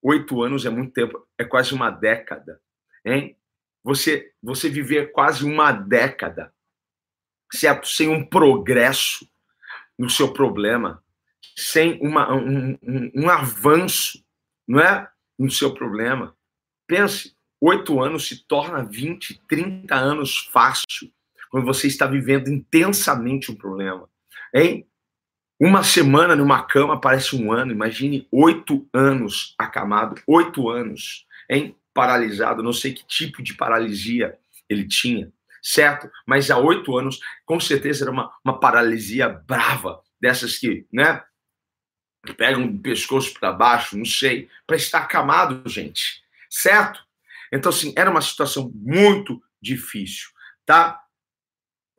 Oito 0.06 0.42
anos 0.42 0.66
é 0.66 0.70
muito 0.70 0.92
tempo, 0.92 1.26
é 1.38 1.46
quase 1.46 1.72
uma 1.72 1.88
década, 1.88 2.60
hein? 3.06 3.38
Você, 3.82 4.34
você 4.42 4.68
viver 4.68 5.12
quase 5.12 5.46
uma 5.46 5.72
década, 5.72 6.54
certo? 7.50 7.88
Sem 7.88 8.08
um 8.08 8.22
progresso 8.22 9.26
no 9.98 10.10
seu 10.10 10.30
problema, 10.30 11.02
sem 11.56 11.98
uma, 12.02 12.30
um, 12.34 12.78
um, 12.82 13.12
um 13.14 13.30
avanço, 13.30 14.22
não 14.68 14.78
é? 14.78 15.10
No 15.38 15.50
seu 15.50 15.72
problema. 15.72 16.36
Pense, 16.86 17.34
oito 17.66 18.02
anos 18.02 18.28
se 18.28 18.46
torna 18.46 18.84
20, 18.84 19.40
30 19.48 19.94
anos 19.94 20.50
fácil, 20.52 21.10
quando 21.50 21.64
você 21.64 21.86
está 21.86 22.06
vivendo 22.06 22.48
intensamente 22.48 23.50
um 23.50 23.54
problema, 23.54 24.08
hein? 24.54 24.86
Uma 25.58 25.82
semana 25.82 26.36
numa 26.36 26.62
cama 26.62 27.00
parece 27.00 27.36
um 27.36 27.52
ano. 27.52 27.72
Imagine 27.72 28.26
oito 28.30 28.86
anos 28.92 29.54
acamado, 29.56 30.20
oito 30.26 30.68
anos, 30.68 31.26
hein? 31.48 31.74
Paralisado. 31.94 32.62
Não 32.62 32.72
sei 32.72 32.92
que 32.92 33.06
tipo 33.06 33.42
de 33.42 33.54
paralisia 33.54 34.36
ele 34.68 34.86
tinha, 34.86 35.32
certo? 35.62 36.10
Mas 36.26 36.50
há 36.50 36.58
oito 36.58 36.98
anos, 36.98 37.18
com 37.46 37.58
certeza 37.60 38.04
era 38.04 38.10
uma, 38.10 38.30
uma 38.44 38.58
paralisia 38.58 39.28
brava, 39.28 40.02
dessas 40.20 40.58
que, 40.58 40.86
né? 40.92 41.22
Pegam 42.36 42.64
o 42.64 42.78
pescoço 42.78 43.32
para 43.38 43.52
baixo, 43.52 43.96
não 43.96 44.04
sei, 44.04 44.48
para 44.66 44.76
estar 44.76 44.98
acamado, 45.00 45.68
gente, 45.68 46.22
certo? 46.50 47.04
Então, 47.54 47.70
assim, 47.70 47.94
era 47.96 48.10
uma 48.10 48.20
situação 48.20 48.72
muito 48.74 49.40
difícil, 49.62 50.28
tá? 50.66 51.00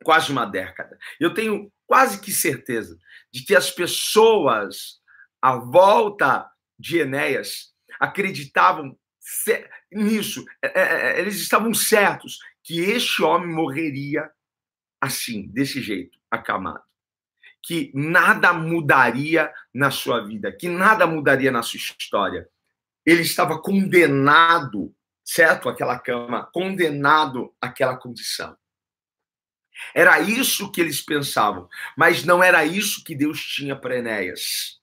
Quase 0.04 0.30
uma 0.30 0.44
década. 0.44 0.98
Eu 1.18 1.32
tenho 1.32 1.72
quase 1.86 2.20
que 2.20 2.30
certeza 2.30 2.98
de 3.32 3.42
que 3.42 3.56
as 3.56 3.70
pessoas 3.70 5.00
à 5.40 5.56
volta 5.56 6.46
de 6.78 6.98
Enéas 6.98 7.74
acreditavam 7.98 8.98
nisso, 9.90 10.44
é, 10.62 10.80
é, 10.80 10.82
é, 10.82 11.20
eles 11.20 11.36
estavam 11.36 11.72
certos 11.72 12.38
que 12.62 12.80
este 12.80 13.22
homem 13.22 13.48
morreria 13.48 14.30
assim, 15.00 15.48
desse 15.48 15.80
jeito, 15.80 16.18
acamado. 16.30 16.82
Que 17.62 17.90
nada 17.94 18.52
mudaria 18.52 19.52
na 19.72 19.90
sua 19.90 20.24
vida, 20.24 20.52
que 20.52 20.68
nada 20.68 21.06
mudaria 21.06 21.50
na 21.50 21.62
sua 21.62 21.78
história. 21.78 22.48
Ele 23.04 23.22
estava 23.22 23.60
condenado, 23.60 24.94
certo? 25.26 25.68
Aquela 25.68 25.98
cama, 25.98 26.48
condenado 26.52 27.52
àquela 27.60 27.96
condição. 27.96 28.56
Era 29.94 30.20
isso 30.20 30.70
que 30.70 30.80
eles 30.80 31.02
pensavam, 31.02 31.68
mas 31.96 32.24
não 32.24 32.42
era 32.42 32.64
isso 32.64 33.04
que 33.04 33.14
Deus 33.14 33.40
tinha 33.40 33.76
para 33.76 33.98
Enéas. 33.98 34.80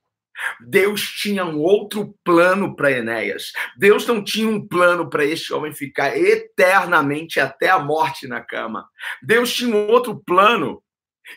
Deus 0.59 1.01
tinha 1.01 1.45
um 1.45 1.59
outro 1.59 2.15
plano 2.23 2.75
para 2.75 2.91
Enéas. 2.91 3.53
Deus 3.77 4.05
não 4.05 4.23
tinha 4.23 4.47
um 4.47 4.67
plano 4.67 5.09
para 5.09 5.25
este 5.25 5.53
homem 5.53 5.73
ficar 5.73 6.17
eternamente 6.17 7.39
até 7.39 7.69
a 7.69 7.79
morte 7.79 8.27
na 8.27 8.41
cama. 8.41 8.87
Deus 9.21 9.53
tinha 9.53 9.75
um 9.75 9.87
outro 9.89 10.21
plano. 10.23 10.83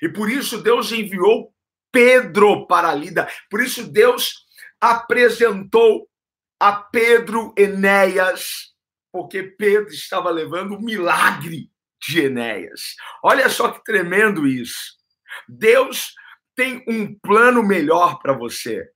E 0.03 0.09
por 0.09 0.31
isso 0.31 0.61
Deus 0.61 0.93
enviou 0.93 1.55
Pedro 1.93 2.67
para 2.67 2.93
Lida. 2.95 3.29
Por 3.49 3.63
isso 3.63 3.87
Deus 3.91 4.47
apresentou 4.81 6.09
a 6.59 6.73
Pedro 6.73 7.55
Enéas, 7.57 8.75
porque 9.17 9.43
Pedro 9.43 9.89
estava 9.89 10.29
levando 10.29 10.75
um 10.75 10.81
milagre 10.83 11.71
de 12.07 12.21
Enéas. 12.21 12.95
Olha 13.25 13.49
só 13.49 13.71
que 13.71 13.83
tremendo 13.83 14.47
isso. 14.47 14.95
Deus 15.49 16.13
tem 16.55 16.85
um 16.87 17.19
plano 17.19 17.63
melhor 17.63 18.19
para 18.19 18.35
você. 18.35 18.87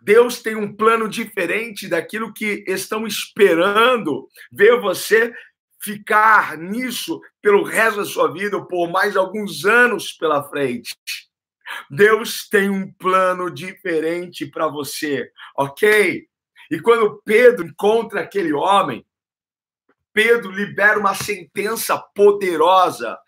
Deus 0.00 0.40
tem 0.40 0.54
um 0.54 0.72
plano 0.72 1.08
diferente 1.08 1.88
daquilo 1.88 2.32
que 2.32 2.64
estão 2.68 3.04
esperando 3.04 4.28
ver 4.52 4.80
você 4.80 5.34
ficar 5.82 6.56
nisso 6.56 7.20
pelo 7.42 7.64
resto 7.64 7.96
da 7.96 8.04
sua 8.04 8.32
vida 8.32 8.56
ou 8.56 8.66
por 8.68 8.88
mais 8.88 9.16
alguns 9.16 9.64
anos 9.64 10.12
pela 10.12 10.48
frente. 10.48 10.94
Deus 11.90 12.48
tem 12.48 12.70
um 12.70 12.92
plano 12.92 13.50
diferente 13.50 14.46
para 14.46 14.68
você, 14.68 15.28
ok? 15.58 16.24
E 16.70 16.78
quando 16.78 17.20
Pedro 17.24 17.66
encontra 17.66 18.20
aquele 18.20 18.52
homem, 18.52 19.04
Pedro 20.14 20.52
libera 20.52 20.98
uma 20.98 21.14
sentença 21.14 21.98
poderosa. 22.14 23.18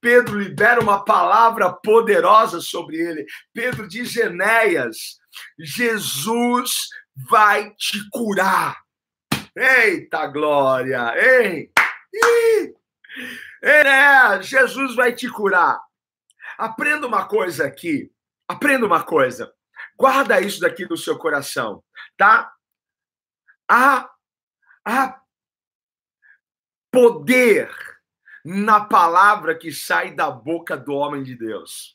Pedro 0.00 0.38
libera 0.38 0.80
uma 0.80 1.02
palavra 1.02 1.72
poderosa 1.72 2.60
sobre 2.60 2.98
ele. 2.98 3.26
Pedro 3.54 3.88
diz: 3.88 4.14
Enéas, 4.14 5.18
Jesus 5.58 6.88
vai 7.28 7.74
te 7.74 7.98
curar. 8.10 8.76
Eita 9.56 10.26
glória, 10.26 11.14
hein? 11.16 11.72
Enéas, 13.62 14.46
Jesus 14.46 14.94
vai 14.94 15.14
te 15.14 15.30
curar. 15.30 15.80
Aprenda 16.58 17.06
uma 17.06 17.26
coisa 17.26 17.66
aqui. 17.66 18.12
Aprenda 18.46 18.84
uma 18.84 19.02
coisa. 19.02 19.50
Guarda 19.96 20.40
isso 20.42 20.60
daqui 20.60 20.86
no 20.88 20.96
seu 20.98 21.16
coração, 21.16 21.82
tá? 22.18 22.52
A, 23.68 24.08
a 24.84 25.20
poder 26.96 27.70
na 28.42 28.80
palavra 28.80 29.54
que 29.54 29.70
sai 29.70 30.14
da 30.14 30.30
boca 30.30 30.74
do 30.78 30.94
homem 30.94 31.22
de 31.22 31.36
Deus. 31.36 31.94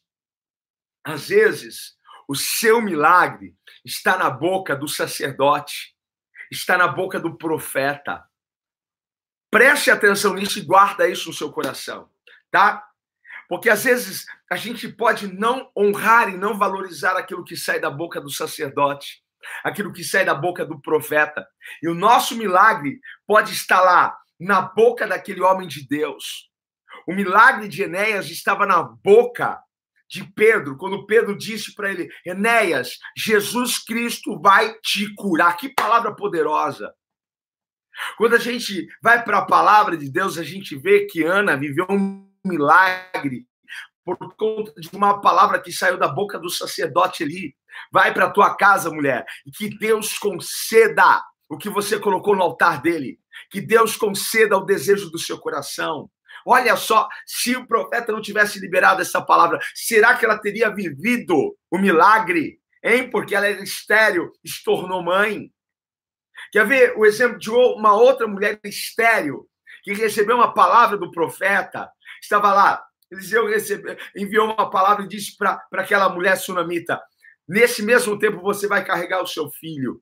Às 1.03 1.29
vezes, 1.29 1.98
o 2.27 2.36
seu 2.36 2.79
milagre 2.79 3.55
está 3.84 4.15
na 4.15 4.29
boca 4.29 4.75
do 4.75 4.88
sacerdote, 4.88 5.96
está 6.51 6.77
na 6.77 6.88
boca 6.88 7.20
do 7.20 7.36
profeta. 7.36 8.24
Preste 9.50 9.89
atenção 9.89 10.36
nisso 10.36 10.60
e 10.60 10.62
guarda 10.62 11.08
isso 11.08 11.29
no 11.29 11.34
seu 11.34 11.51
coração, 11.51 12.08
tá? 12.51 12.88
Porque 13.50 13.72
às 13.72 13.84
vezes 13.84 14.27
a 14.51 14.55
gente 14.55 14.88
pode 14.88 15.25
não 15.25 15.72
honrar 15.75 16.29
e 16.29 16.38
não 16.38 16.60
valorizar 16.60 17.17
aquilo 17.17 17.43
que 17.43 17.58
sai 17.58 17.79
da 17.79 17.89
boca 17.89 18.22
do 18.22 18.29
sacerdote, 18.29 19.24
aquilo 19.63 19.91
que 19.91 20.03
sai 20.03 20.24
da 20.24 20.36
boca 20.36 20.63
do 20.63 20.79
profeta. 20.79 21.48
E 21.81 21.88
o 21.88 21.96
nosso 21.96 22.36
milagre 22.38 23.01
pode 23.25 23.51
estar 23.51 23.81
lá 23.81 24.20
na 24.41 24.62
boca 24.62 25.07
daquele 25.07 25.41
homem 25.41 25.67
de 25.67 25.88
Deus. 25.88 26.50
O 27.07 27.13
milagre 27.13 27.67
de 27.67 27.83
Enéas 27.83 28.29
estava 28.29 28.65
na 28.65 28.81
boca 28.81 29.62
de 30.10 30.25
Pedro, 30.33 30.75
quando 30.75 31.05
Pedro 31.05 31.38
disse 31.38 31.74
para 31.74 31.89
ele: 31.89 32.10
Enéas, 32.25 32.98
Jesus 33.15 33.79
Cristo 33.79 34.39
vai 34.41 34.74
te 34.79 35.13
curar. 35.15 35.55
Que 35.55 35.69
palavra 35.69 36.13
poderosa! 36.13 36.93
Quando 38.17 38.36
a 38.36 38.39
gente 38.39 38.88
vai 39.01 39.24
para 39.24 39.39
a 39.39 39.45
palavra 39.45 39.95
de 39.95 40.10
Deus, 40.10 40.38
a 40.38 40.43
gente 40.43 40.75
vê 40.75 41.05
que 41.05 41.24
Ana 41.24 41.55
viveu 41.55 41.86
um 41.89 42.29
milagre 42.43 43.45
por 44.03 44.17
conta 44.36 44.74
de 44.79 44.89
uma 44.93 45.21
palavra 45.21 45.62
que 45.62 45.71
saiu 45.71 45.98
da 45.98 46.07
boca 46.07 46.39
do 46.39 46.50
sacerdote 46.50 47.24
ali. 47.24 47.55
Vai 47.91 48.13
para 48.13 48.31
tua 48.31 48.55
casa, 48.55 48.89
mulher, 48.89 49.25
e 49.45 49.51
que 49.51 49.69
Deus 49.77 50.17
conceda 50.17 51.24
o 51.48 51.57
que 51.57 51.69
você 51.69 52.00
colocou 52.00 52.36
no 52.36 52.41
altar 52.41 52.81
dele. 52.81 53.20
Que 53.50 53.62
Deus 53.62 53.95
conceda 53.95 54.57
o 54.57 54.65
desejo 54.65 55.10
do 55.10 55.19
seu 55.19 55.38
coração. 55.38 56.10
Olha 56.45 56.75
só, 56.75 57.07
se 57.25 57.55
o 57.55 57.67
profeta 57.67 58.12
não 58.12 58.21
tivesse 58.21 58.60
liberado 58.60 59.01
essa 59.01 59.21
palavra, 59.21 59.60
será 59.75 60.15
que 60.15 60.25
ela 60.25 60.39
teria 60.39 60.74
vivido 60.74 61.55
o 61.69 61.77
milagre? 61.77 62.60
Hein? 62.83 63.10
Porque 63.10 63.36
ela 63.36 63.48
era 63.48 63.62
estéreo, 63.62 64.31
se 64.45 64.63
tornou 64.63 65.03
mãe. 65.03 65.51
Quer 66.51 66.65
ver 66.65 66.98
o 66.98 67.05
exemplo 67.05 67.38
de 67.38 67.51
uma 67.51 67.93
outra 67.93 68.27
mulher 68.27 68.60
estéreo 68.63 69.48
que 69.83 69.93
recebeu 69.93 70.36
uma 70.36 70.53
palavra 70.53 70.98
do 70.98 71.12
profeta? 71.12 71.89
Estava 72.21 72.53
lá, 72.53 72.83
Eliseu 73.12 73.45
recebeu, 73.45 73.98
enviou 74.15 74.53
uma 74.53 74.69
palavra 74.69 75.03
e 75.03 75.07
disse 75.07 75.36
para 75.38 75.62
aquela 75.74 76.10
mulher 76.10 76.38
sunamita: 76.38 77.01
Nesse 77.48 77.83
mesmo 77.83 78.17
tempo 78.17 78.41
você 78.41 78.67
vai 78.67 78.83
carregar 78.86 79.21
o 79.21 79.27
seu 79.27 79.50
filho. 79.51 80.01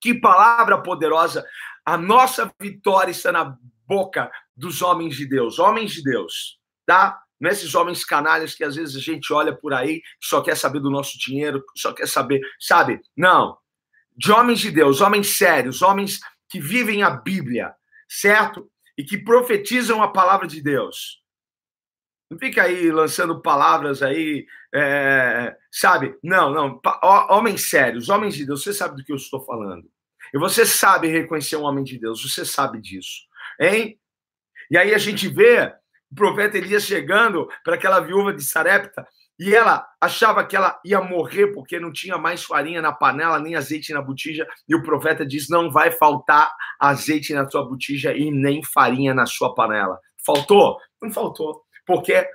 Que 0.00 0.12
palavra 0.12 0.82
poderosa! 0.82 1.46
A 1.84 1.96
nossa 1.96 2.52
vitória 2.58 3.10
está 3.10 3.30
na 3.30 3.58
boca 3.86 4.30
dos 4.56 4.82
homens 4.82 5.16
de 5.16 5.26
Deus, 5.26 5.58
homens 5.58 5.92
de 5.92 6.02
Deus, 6.02 6.58
tá? 6.86 7.20
Não 7.38 7.50
é 7.50 7.52
esses 7.52 7.74
homens 7.74 8.04
canalhas 8.04 8.54
que 8.54 8.64
às 8.64 8.76
vezes 8.76 8.96
a 8.96 9.00
gente 9.00 9.32
olha 9.32 9.54
por 9.54 9.74
aí, 9.74 10.02
só 10.20 10.40
quer 10.40 10.56
saber 10.56 10.80
do 10.80 10.90
nosso 10.90 11.18
dinheiro, 11.18 11.62
só 11.76 11.92
quer 11.92 12.08
saber, 12.08 12.40
sabe? 12.58 13.00
Não. 13.16 13.58
De 14.16 14.32
homens 14.32 14.60
de 14.60 14.70
Deus, 14.70 15.00
homens 15.00 15.36
sérios, 15.36 15.82
homens 15.82 16.20
que 16.48 16.60
vivem 16.60 17.02
a 17.02 17.10
Bíblia, 17.10 17.74
certo? 18.08 18.70
E 18.96 19.04
que 19.04 19.18
profetizam 19.18 20.02
a 20.02 20.08
palavra 20.08 20.46
de 20.46 20.62
Deus. 20.62 21.22
Não 22.30 22.38
fica 22.38 22.62
aí 22.62 22.90
lançando 22.90 23.42
palavras 23.42 24.02
aí, 24.02 24.46
é, 24.72 25.54
sabe? 25.70 26.16
Não, 26.22 26.50
não. 26.50 26.80
Homens 27.28 27.68
sérios, 27.68 28.08
homens 28.08 28.34
de 28.34 28.46
Deus, 28.46 28.62
você 28.62 28.72
sabe 28.72 28.96
do 28.96 29.04
que 29.04 29.12
eu 29.12 29.16
estou 29.16 29.44
falando. 29.44 29.90
E 30.34 30.38
você 30.38 30.66
sabe 30.66 31.06
reconhecer 31.06 31.56
um 31.56 31.62
homem 31.62 31.84
de 31.84 31.96
Deus, 31.96 32.20
você 32.20 32.44
sabe 32.44 32.80
disso. 32.80 33.22
Hein? 33.60 33.96
E 34.68 34.76
aí 34.76 34.92
a 34.92 34.98
gente 34.98 35.28
vê 35.28 35.72
o 36.10 36.14
profeta 36.14 36.58
Elias 36.58 36.82
chegando 36.82 37.48
para 37.62 37.76
aquela 37.76 38.00
viúva 38.00 38.32
de 38.32 38.42
Sarepta 38.42 39.06
e 39.38 39.54
ela 39.54 39.86
achava 40.00 40.44
que 40.44 40.56
ela 40.56 40.80
ia 40.84 41.00
morrer 41.00 41.48
porque 41.48 41.78
não 41.78 41.92
tinha 41.92 42.18
mais 42.18 42.42
farinha 42.42 42.82
na 42.82 42.92
panela, 42.92 43.38
nem 43.38 43.54
azeite 43.54 43.92
na 43.92 44.02
botija. 44.02 44.46
E 44.68 44.74
o 44.74 44.82
profeta 44.82 45.24
diz: 45.24 45.48
Não 45.48 45.70
vai 45.70 45.92
faltar 45.92 46.52
azeite 46.80 47.32
na 47.32 47.48
sua 47.48 47.64
botija 47.64 48.12
e 48.12 48.30
nem 48.30 48.62
farinha 48.62 49.14
na 49.14 49.26
sua 49.26 49.54
panela. 49.54 49.98
Faltou? 50.24 50.78
Não 51.00 51.12
faltou. 51.12 51.62
Porque 51.86 52.26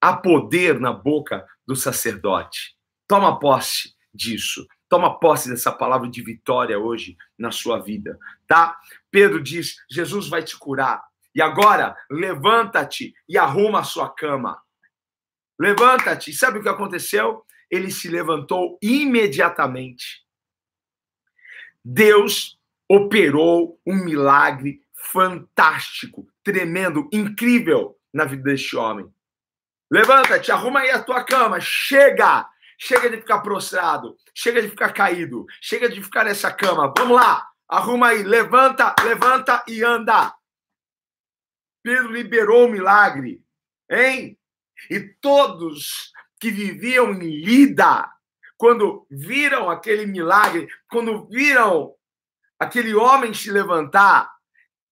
há 0.00 0.16
poder 0.16 0.80
na 0.80 0.92
boca 0.92 1.46
do 1.66 1.76
sacerdote. 1.76 2.76
Toma 3.06 3.38
posse 3.38 3.94
disso. 4.14 4.66
Toma 4.88 5.18
posse 5.18 5.48
dessa 5.48 5.70
palavra 5.70 6.08
de 6.08 6.22
vitória 6.22 6.78
hoje 6.78 7.16
na 7.38 7.50
sua 7.50 7.78
vida, 7.78 8.18
tá? 8.46 8.78
Pedro 9.10 9.42
diz: 9.42 9.76
Jesus 9.90 10.28
vai 10.28 10.42
te 10.42 10.56
curar. 10.56 11.02
E 11.34 11.42
agora, 11.42 11.96
levanta-te 12.10 13.14
e 13.28 13.36
arruma 13.36 13.80
a 13.80 13.84
sua 13.84 14.08
cama. 14.08 14.60
Levanta-te. 15.58 16.32
Sabe 16.32 16.58
o 16.58 16.62
que 16.62 16.68
aconteceu? 16.68 17.44
Ele 17.70 17.90
se 17.90 18.08
levantou 18.08 18.78
imediatamente. 18.80 20.24
Deus 21.84 22.58
operou 22.88 23.80
um 23.86 24.04
milagre 24.04 24.82
fantástico, 24.94 26.26
tremendo, 26.42 27.08
incrível 27.12 27.98
na 28.12 28.24
vida 28.24 28.42
deste 28.42 28.76
homem. 28.76 29.12
Levanta-te, 29.90 30.50
arruma 30.50 30.80
aí 30.80 30.90
a 30.90 31.02
tua 31.02 31.24
cama, 31.24 31.60
chega! 31.60 32.48
Chega 32.80 33.10
de 33.10 33.16
ficar 33.16 33.40
prostrado, 33.40 34.16
chega 34.32 34.62
de 34.62 34.68
ficar 34.68 34.92
caído, 34.92 35.44
chega 35.60 35.88
de 35.88 36.00
ficar 36.00 36.24
nessa 36.24 36.52
cama. 36.52 36.92
Vamos 36.96 37.16
lá, 37.16 37.44
arruma 37.68 38.08
aí, 38.08 38.22
levanta, 38.22 38.94
levanta 39.02 39.64
e 39.66 39.82
anda. 39.82 40.32
Pedro 41.82 42.12
liberou 42.12 42.66
o 42.66 42.70
milagre, 42.70 43.42
hein? 43.90 44.38
E 44.88 45.00
todos 45.20 46.12
que 46.40 46.52
viviam 46.52 47.12
em 47.14 47.44
Lida, 47.44 48.08
quando 48.56 49.06
viram 49.10 49.68
aquele 49.68 50.06
milagre, 50.06 50.68
quando 50.88 51.26
viram 51.28 51.94
aquele 52.60 52.94
homem 52.94 53.34
se 53.34 53.50
levantar, 53.50 54.30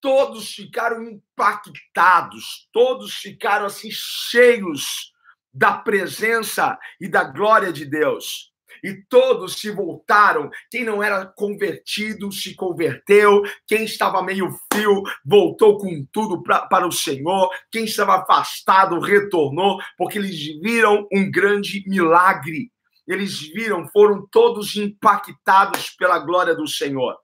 todos 0.00 0.52
ficaram 0.52 1.02
impactados, 1.02 2.68
todos 2.72 3.14
ficaram 3.14 3.66
assim 3.66 3.90
cheios 3.92 5.12
da 5.56 5.78
presença 5.78 6.78
e 7.00 7.08
da 7.08 7.24
glória 7.24 7.72
de 7.72 7.84
Deus 7.84 8.54
e 8.82 9.02
todos 9.08 9.58
se 9.58 9.70
voltaram. 9.70 10.50
Quem 10.70 10.84
não 10.84 11.02
era 11.02 11.26
convertido 11.26 12.30
se 12.30 12.54
converteu, 12.54 13.42
quem 13.66 13.84
estava 13.84 14.22
meio 14.22 14.48
frio 14.72 15.02
voltou 15.24 15.78
com 15.78 16.06
tudo 16.12 16.42
pra, 16.42 16.66
para 16.66 16.86
o 16.86 16.92
Senhor, 16.92 17.50
quem 17.70 17.84
estava 17.84 18.16
afastado 18.16 19.00
retornou, 19.00 19.78
porque 19.96 20.18
eles 20.18 20.38
viram 20.60 21.06
um 21.12 21.30
grande 21.30 21.82
milagre. 21.86 22.70
Eles 23.06 23.40
viram, 23.40 23.88
foram 23.88 24.26
todos 24.30 24.76
impactados 24.76 25.90
pela 25.90 26.18
glória 26.18 26.54
do 26.54 26.66
Senhor. 26.66 27.16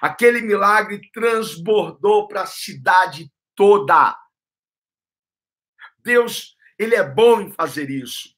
Aquele 0.00 0.40
milagre 0.40 1.00
transbordou 1.12 2.28
para 2.28 2.42
a 2.42 2.46
cidade 2.46 3.30
toda. 3.54 4.16
Deus, 5.98 6.54
ele 6.78 6.94
é 6.94 7.02
bom 7.02 7.40
em 7.40 7.52
fazer 7.52 7.90
isso. 7.90 8.34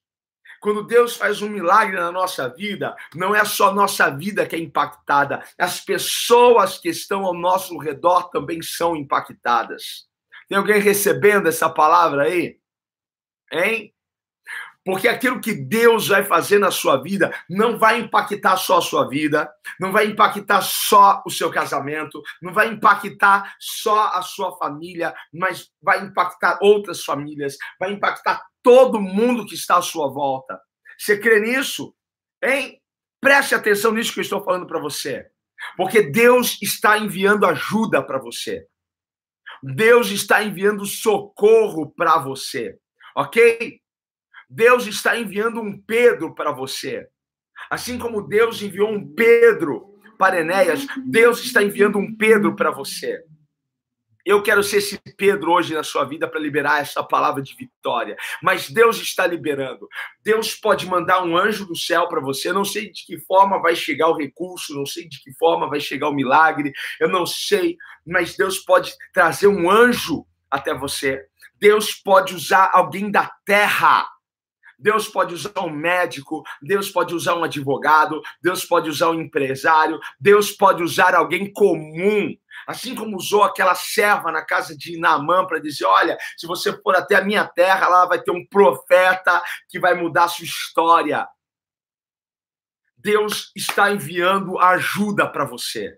Quando 0.61 0.83
Deus 0.83 1.16
faz 1.16 1.42
um 1.42 1.49
milagre 1.49 1.96
na 1.96 2.11
nossa 2.11 2.49
vida, 2.49 2.96
não 3.14 3.35
é 3.35 3.44
só 3.44 3.72
nossa 3.72 4.11
vida 4.11 4.46
que 4.46 4.57
é 4.57 4.59
impactada, 4.59 5.44
as 5.59 5.81
pessoas 5.81 6.79
que 6.79 6.88
estão 6.88 7.25
ao 7.25 7.35
nosso 7.35 7.77
redor 7.79 8.31
também 8.31 8.62
são 8.62 8.96
impactadas. 8.96 10.07
Tem 10.49 10.57
alguém 10.57 10.81
recebendo 10.81 11.49
essa 11.49 11.68
palavra 11.68 12.25
aí? 12.25 12.59
Hein? 13.53 13.94
Porque 14.87 15.09
aquilo 15.09 15.40
que 15.40 15.53
Deus 15.53 16.07
vai 16.07 16.22
fazer 16.22 16.61
na 16.61 16.70
sua 16.70 17.03
vida 17.03 17.37
não 17.51 17.77
vai 17.77 17.99
impactar 17.99 18.57
só 18.57 18.79
a 18.79 18.81
sua 18.81 19.09
vida, 19.09 19.53
não 19.81 19.90
vai 19.90 20.07
impactar 20.07 20.62
só 20.62 21.25
o 21.27 21.31
seu 21.31 21.51
casamento, 21.51 22.22
não 22.40 22.55
vai 22.55 22.68
impactar 22.68 23.57
só 23.59 24.12
a 24.14 24.22
sua 24.22 24.57
família, 24.57 25.12
mas 25.35 25.72
vai 25.83 26.05
impactar 26.05 26.61
outras 26.62 27.03
famílias, 27.03 27.57
vai 27.81 27.90
impactar 27.90 28.40
todo 28.62 29.01
mundo 29.01 29.44
que 29.44 29.57
está 29.57 29.79
à 29.79 29.83
sua 29.83 30.09
volta. 30.09 30.57
Você 30.96 31.18
crê 31.18 31.40
nisso? 31.40 31.92
Hein? 32.40 32.81
Preste 33.20 33.57
atenção 33.57 33.90
nisso 33.90 34.12
que 34.12 34.20
eu 34.20 34.22
estou 34.22 34.44
falando 34.44 34.68
para 34.68 34.79
você. 34.79 35.27
Porque 35.77 36.01
Deus 36.01 36.62
está 36.62 36.96
enviando 36.96 37.44
ajuda 37.44 38.05
para 38.05 38.20
você. 38.20 38.64
Deus 39.61 40.12
está 40.12 40.44
enviando 40.44 40.87
socorro 40.87 41.90
para 41.90 42.18
você. 42.18 42.79
Ok? 43.16 43.81
Deus 44.49 44.87
está 44.87 45.19
enviando 45.19 45.61
um 45.61 45.79
Pedro 45.79 46.35
para 46.35 46.53
você. 46.53 47.07
Assim 47.71 47.99
como 47.99 48.27
Deus 48.27 48.63
enviou 48.63 48.91
um 48.91 49.07
Pedro 49.15 49.95
para 50.19 50.41
Enéas, 50.41 50.87
Deus 51.05 51.43
está 51.45 51.63
enviando 51.63 51.99
um 51.99 52.15
Pedro 52.15 52.55
para 52.55 52.71
você. 52.71 53.23
Eu 54.25 54.43
quero 54.43 54.61
ser 54.61 54.79
esse 54.79 55.01
Pedro 55.17 55.53
hoje 55.53 55.73
na 55.73 55.85
sua 55.85 56.05
vida 56.05 56.27
para 56.27 56.41
liberar 56.41 56.81
essa 56.81 57.01
palavra 57.01 57.41
de 57.41 57.55
vitória. 57.55 58.17
Mas 58.43 58.69
Deus 58.69 59.01
está 59.01 59.25
liberando. 59.25 59.89
Deus 60.21 60.53
pode 60.53 60.85
mandar 60.85 61.23
um 61.23 61.37
anjo 61.37 61.65
do 61.65 61.77
céu 61.77 62.09
para 62.09 62.21
você. 62.21 62.49
Eu 62.49 62.55
não 62.55 62.65
sei 62.65 62.91
de 62.91 63.07
que 63.07 63.19
forma 63.21 63.63
vai 63.63 63.77
chegar 63.77 64.09
o 64.09 64.17
recurso, 64.17 64.75
não 64.75 64.85
sei 64.85 65.09
de 65.09 65.23
que 65.23 65.33
forma 65.35 65.69
vai 65.69 65.79
chegar 65.79 66.09
o 66.09 66.15
milagre. 66.15 66.73
Eu 66.99 67.09
não 67.09 67.25
sei, 67.25 67.77
mas 68.05 68.37
Deus 68.37 68.59
pode 68.59 68.97
trazer 69.15 69.47
um 69.47 69.71
anjo 69.71 70.27
até 70.51 70.75
você. 70.75 71.25
Deus 71.61 71.95
pode 71.95 72.35
usar 72.35 72.71
alguém 72.75 73.09
da 73.09 73.31
terra 73.45 74.09
Deus 74.79 75.09
pode 75.09 75.35
usar 75.35 75.61
um 75.61 75.71
médico, 75.71 76.43
Deus 76.61 76.91
pode 76.91 77.15
usar 77.15 77.35
um 77.35 77.45
advogado, 77.45 78.21
Deus 78.43 78.65
pode 78.65 78.91
usar 78.91 79.11
um 79.11 79.21
empresário, 79.21 79.99
Deus 80.21 80.53
pode 80.53 80.83
usar 80.83 81.15
alguém 81.15 81.51
comum. 81.53 82.35
Assim 82.67 82.95
como 82.95 83.17
usou 83.17 83.43
aquela 83.43 83.75
serva 83.75 84.33
na 84.33 84.45
casa 84.45 84.77
de 84.77 84.99
Naamã 84.99 85.47
para 85.47 85.61
dizer: 85.61 85.85
Olha, 85.85 86.19
se 86.37 86.47
você 86.47 86.73
for 86.83 86.97
até 86.97 87.17
a 87.17 87.25
minha 87.25 87.45
terra, 87.47 87.89
lá 87.89 88.07
vai 88.07 88.21
ter 88.21 88.31
um 88.31 88.47
profeta 88.47 89.43
que 89.69 89.79
vai 89.79 89.95
mudar 89.95 90.25
a 90.25 90.29
sua 90.29 90.45
história. 90.45 91.27
Deus 92.97 93.53
está 93.55 93.93
enviando 93.93 94.59
ajuda 94.59 95.29
para 95.29 95.45
você. 95.45 95.97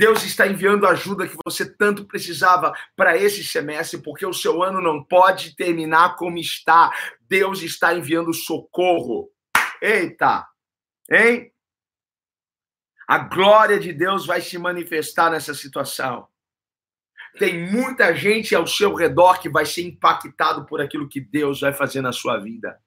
Deus 0.00 0.22
está 0.22 0.46
enviando 0.46 0.86
a 0.86 0.92
ajuda 0.92 1.28
que 1.28 1.36
você 1.44 1.70
tanto 1.76 2.06
precisava 2.06 2.72
para 2.96 3.18
esse 3.18 3.44
semestre, 3.44 4.00
porque 4.00 4.24
o 4.24 4.32
seu 4.32 4.62
ano 4.62 4.80
não 4.80 5.04
pode 5.04 5.54
terminar 5.54 6.16
como 6.16 6.38
está. 6.38 6.90
Deus 7.28 7.60
está 7.60 7.92
enviando 7.92 8.32
socorro. 8.32 9.30
Eita! 9.78 10.48
Hein? 11.10 11.52
A 13.06 13.18
glória 13.18 13.78
de 13.78 13.92
Deus 13.92 14.24
vai 14.24 14.40
se 14.40 14.56
manifestar 14.56 15.30
nessa 15.30 15.52
situação. 15.52 16.26
Tem 17.38 17.70
muita 17.70 18.16
gente 18.16 18.54
ao 18.54 18.66
seu 18.66 18.94
redor 18.94 19.38
que 19.38 19.50
vai 19.50 19.66
ser 19.66 19.82
impactado 19.82 20.64
por 20.64 20.80
aquilo 20.80 21.10
que 21.10 21.20
Deus 21.20 21.60
vai 21.60 21.74
fazer 21.74 22.00
na 22.00 22.10
sua 22.10 22.38
vida. 22.38 22.82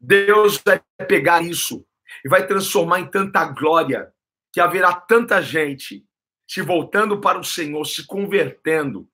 Deus 0.00 0.60
vai 0.66 0.82
pegar 1.06 1.44
isso 1.44 1.86
e 2.24 2.28
vai 2.28 2.44
transformar 2.44 2.98
em 2.98 3.08
tanta 3.08 3.44
glória 3.44 4.12
que 4.58 4.60
haverá 4.60 4.92
tanta 4.92 5.40
gente 5.40 6.04
se 6.44 6.60
voltando 6.62 7.20
para 7.20 7.38
o 7.38 7.44
Senhor, 7.44 7.84
se 7.84 8.04
convertendo, 8.04 9.08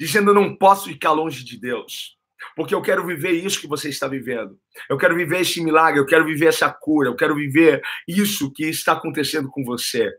dizendo: 0.00 0.34
não 0.34 0.56
posso 0.56 0.88
ficar 0.88 1.12
longe 1.12 1.44
de 1.44 1.56
Deus, 1.56 2.18
porque 2.56 2.74
eu 2.74 2.82
quero 2.82 3.06
viver 3.06 3.30
isso 3.30 3.60
que 3.60 3.68
você 3.68 3.90
está 3.90 4.08
vivendo. 4.08 4.58
Eu 4.90 4.98
quero 4.98 5.14
viver 5.14 5.42
esse 5.42 5.62
milagre, 5.62 6.00
eu 6.00 6.06
quero 6.06 6.24
viver 6.24 6.46
essa 6.46 6.68
cura, 6.72 7.08
eu 7.08 7.14
quero 7.14 7.36
viver 7.36 7.80
isso 8.08 8.52
que 8.52 8.64
está 8.64 8.94
acontecendo 8.94 9.48
com 9.48 9.62
você. 9.62 10.12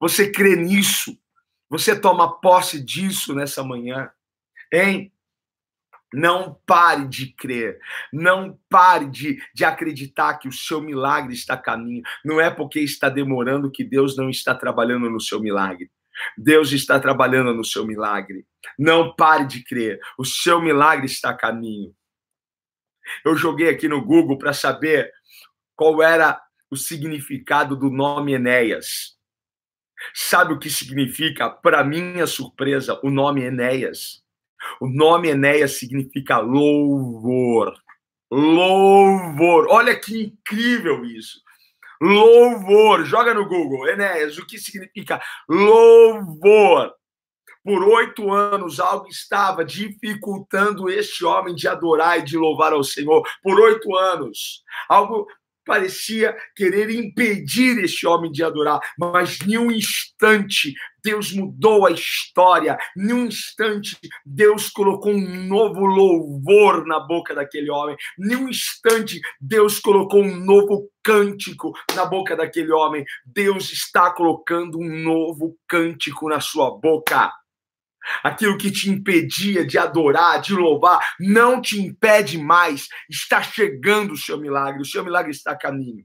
Você 0.00 0.32
crê 0.32 0.56
nisso? 0.56 1.16
Você 1.70 1.94
toma 1.94 2.40
posse 2.40 2.82
disso 2.82 3.36
nessa 3.36 3.62
manhã? 3.62 4.10
Hein? 4.72 5.12
Não 6.14 6.58
pare 6.66 7.06
de 7.06 7.32
crer, 7.32 7.78
não 8.12 8.58
pare 8.68 9.06
de, 9.06 9.38
de 9.54 9.64
acreditar 9.64 10.38
que 10.38 10.48
o 10.48 10.52
seu 10.52 10.80
milagre 10.80 11.34
está 11.34 11.54
a 11.54 11.58
caminho. 11.58 12.02
Não 12.24 12.40
é 12.40 12.50
porque 12.50 12.80
está 12.80 13.08
demorando 13.08 13.70
que 13.70 13.84
Deus 13.84 14.16
não 14.16 14.30
está 14.30 14.54
trabalhando 14.54 15.10
no 15.10 15.20
seu 15.20 15.40
milagre. 15.40 15.90
Deus 16.38 16.72
está 16.72 16.98
trabalhando 17.00 17.52
no 17.52 17.64
seu 17.64 17.86
milagre. 17.86 18.46
Não 18.78 19.14
pare 19.14 19.46
de 19.46 19.62
crer, 19.64 19.98
o 20.18 20.24
seu 20.24 20.60
milagre 20.60 21.06
está 21.06 21.30
a 21.30 21.36
caminho. 21.36 21.94
Eu 23.24 23.36
joguei 23.36 23.68
aqui 23.68 23.88
no 23.88 24.02
Google 24.02 24.38
para 24.38 24.52
saber 24.52 25.12
qual 25.76 26.02
era 26.02 26.40
o 26.70 26.76
significado 26.76 27.76
do 27.76 27.90
nome 27.90 28.32
Enéas. 28.32 29.14
Sabe 30.14 30.52
o 30.52 30.58
que 30.58 30.70
significa, 30.70 31.50
para 31.50 31.84
minha 31.84 32.26
surpresa, 32.26 32.98
o 33.02 33.10
nome 33.10 33.42
Enéas? 33.42 34.23
O 34.80 34.88
nome 34.88 35.28
Enéas 35.28 35.78
significa 35.78 36.38
louvor. 36.38 37.74
Louvor. 38.30 39.66
Olha 39.70 39.98
que 39.98 40.24
incrível 40.24 41.04
isso. 41.04 41.40
Louvor. 42.00 43.04
Joga 43.04 43.34
no 43.34 43.46
Google, 43.48 43.88
Enéas, 43.90 44.38
o 44.38 44.46
que 44.46 44.58
significa 44.58 45.22
louvor? 45.48 46.92
Por 47.64 47.82
oito 47.82 48.30
anos, 48.30 48.78
algo 48.78 49.08
estava 49.08 49.64
dificultando 49.64 50.90
este 50.90 51.24
homem 51.24 51.54
de 51.54 51.66
adorar 51.66 52.18
e 52.18 52.22
de 52.22 52.36
louvar 52.36 52.74
ao 52.74 52.84
Senhor. 52.84 53.22
Por 53.42 53.58
oito 53.58 53.96
anos. 53.96 54.62
Algo 54.86 55.26
parecia 55.64 56.36
querer 56.54 56.90
impedir 56.90 57.78
este 57.82 58.06
homem 58.06 58.30
de 58.30 58.42
adorar, 58.44 58.80
mas 58.98 59.38
em 59.46 59.58
um 59.58 59.70
instante 59.70 60.74
Deus 61.02 61.32
mudou 61.32 61.86
a 61.86 61.90
história, 61.90 62.78
em 62.96 63.12
um 63.12 63.26
instante 63.26 63.98
Deus 64.24 64.70
colocou 64.70 65.12
um 65.12 65.44
novo 65.46 65.84
louvor 65.84 66.86
na 66.86 66.98
boca 66.98 67.34
daquele 67.34 67.70
homem, 67.70 67.96
em 68.18 68.36
um 68.36 68.48
instante 68.48 69.20
Deus 69.40 69.78
colocou 69.78 70.22
um 70.22 70.36
novo 70.36 70.88
cântico 71.02 71.72
na 71.94 72.06
boca 72.06 72.34
daquele 72.34 72.72
homem. 72.72 73.04
Deus 73.26 73.70
está 73.70 74.10
colocando 74.10 74.78
um 74.78 75.02
novo 75.02 75.56
cântico 75.68 76.28
na 76.28 76.40
sua 76.40 76.70
boca. 76.70 77.30
Aquilo 78.22 78.58
que 78.58 78.70
te 78.70 78.90
impedia 78.90 79.66
de 79.66 79.78
adorar, 79.78 80.40
de 80.40 80.52
louvar, 80.54 81.00
não 81.18 81.60
te 81.60 81.80
impede 81.80 82.38
mais. 82.38 82.88
Está 83.08 83.42
chegando 83.42 84.12
o 84.12 84.16
seu 84.16 84.38
milagre, 84.38 84.82
o 84.82 84.86
seu 84.86 85.04
milagre 85.04 85.30
está 85.30 85.52
a 85.52 85.58
caminho. 85.58 86.04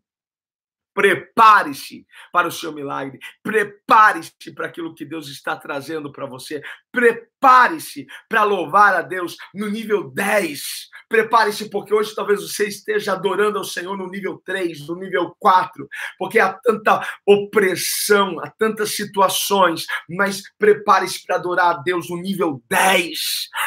Prepare-se 0.99 2.05
para 2.29 2.49
o 2.49 2.51
seu 2.51 2.73
milagre. 2.73 3.19
Prepare-se 3.41 4.53
para 4.53 4.67
aquilo 4.67 4.93
que 4.93 5.05
Deus 5.05 5.29
está 5.29 5.55
trazendo 5.55 6.11
para 6.11 6.25
você. 6.25 6.61
Prepare-se 6.91 8.05
para 8.27 8.43
louvar 8.43 8.93
a 8.93 9.01
Deus 9.01 9.37
no 9.55 9.69
nível 9.69 10.11
10. 10.11 10.89
Prepare-se, 11.07 11.69
porque 11.69 11.93
hoje 11.93 12.13
talvez 12.13 12.41
você 12.41 12.67
esteja 12.67 13.13
adorando 13.13 13.57
ao 13.57 13.63
Senhor 13.63 13.97
no 13.97 14.09
nível 14.09 14.41
3, 14.45 14.87
no 14.87 14.95
nível 14.95 15.33
4, 15.39 15.87
porque 16.19 16.37
há 16.37 16.53
tanta 16.53 17.01
opressão, 17.25 18.39
há 18.41 18.51
tantas 18.51 18.95
situações, 18.95 19.85
mas 20.07 20.43
prepare-se 20.59 21.25
para 21.25 21.37
adorar 21.37 21.75
a 21.77 21.81
Deus 21.81 22.09
no 22.09 22.17
nível 22.17 22.61
10, 22.69 23.19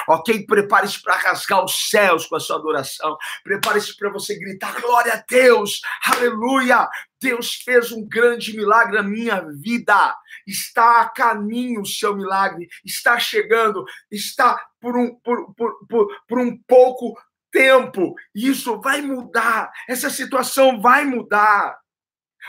ok? 0.09 0.47
Prepare-se 0.47 1.03
para 1.03 1.17
rasgar 1.17 1.65
os 1.65 1.89
céus 1.89 2.27
com 2.27 2.37
a 2.37 2.41
sua 2.41 2.57
adoração. 2.57 3.17
Prepare-se 3.43 3.97
para 3.97 4.11
você 4.11 4.39
gritar: 4.39 4.81
glória 4.81 5.15
a 5.15 5.25
Deus, 5.29 5.81
aleluia. 6.05 6.89
Deus 7.23 7.55
fez 7.55 7.93
um 7.93 8.07
grande 8.07 8.57
milagre 8.57 8.97
na 8.97 9.03
minha 9.03 9.41
vida. 9.61 10.17
Está 10.47 11.01
a 11.01 11.09
caminho 11.09 11.83
o 11.83 11.87
seu 11.87 12.17
milagre, 12.17 12.69
está 12.85 13.19
chegando, 13.19 13.85
está 14.11 14.61
por 14.81 14.97
um, 14.97 15.15
por, 15.21 15.55
por, 15.55 15.87
por, 15.87 16.09
por 16.27 16.39
um 16.41 16.59
pouco 16.67 17.17
tempo. 17.51 18.15
Isso 18.35 18.81
vai 18.81 19.01
mudar, 19.01 19.71
essa 19.89 20.11
situação 20.11 20.81
vai 20.81 21.05
mudar. 21.05 21.81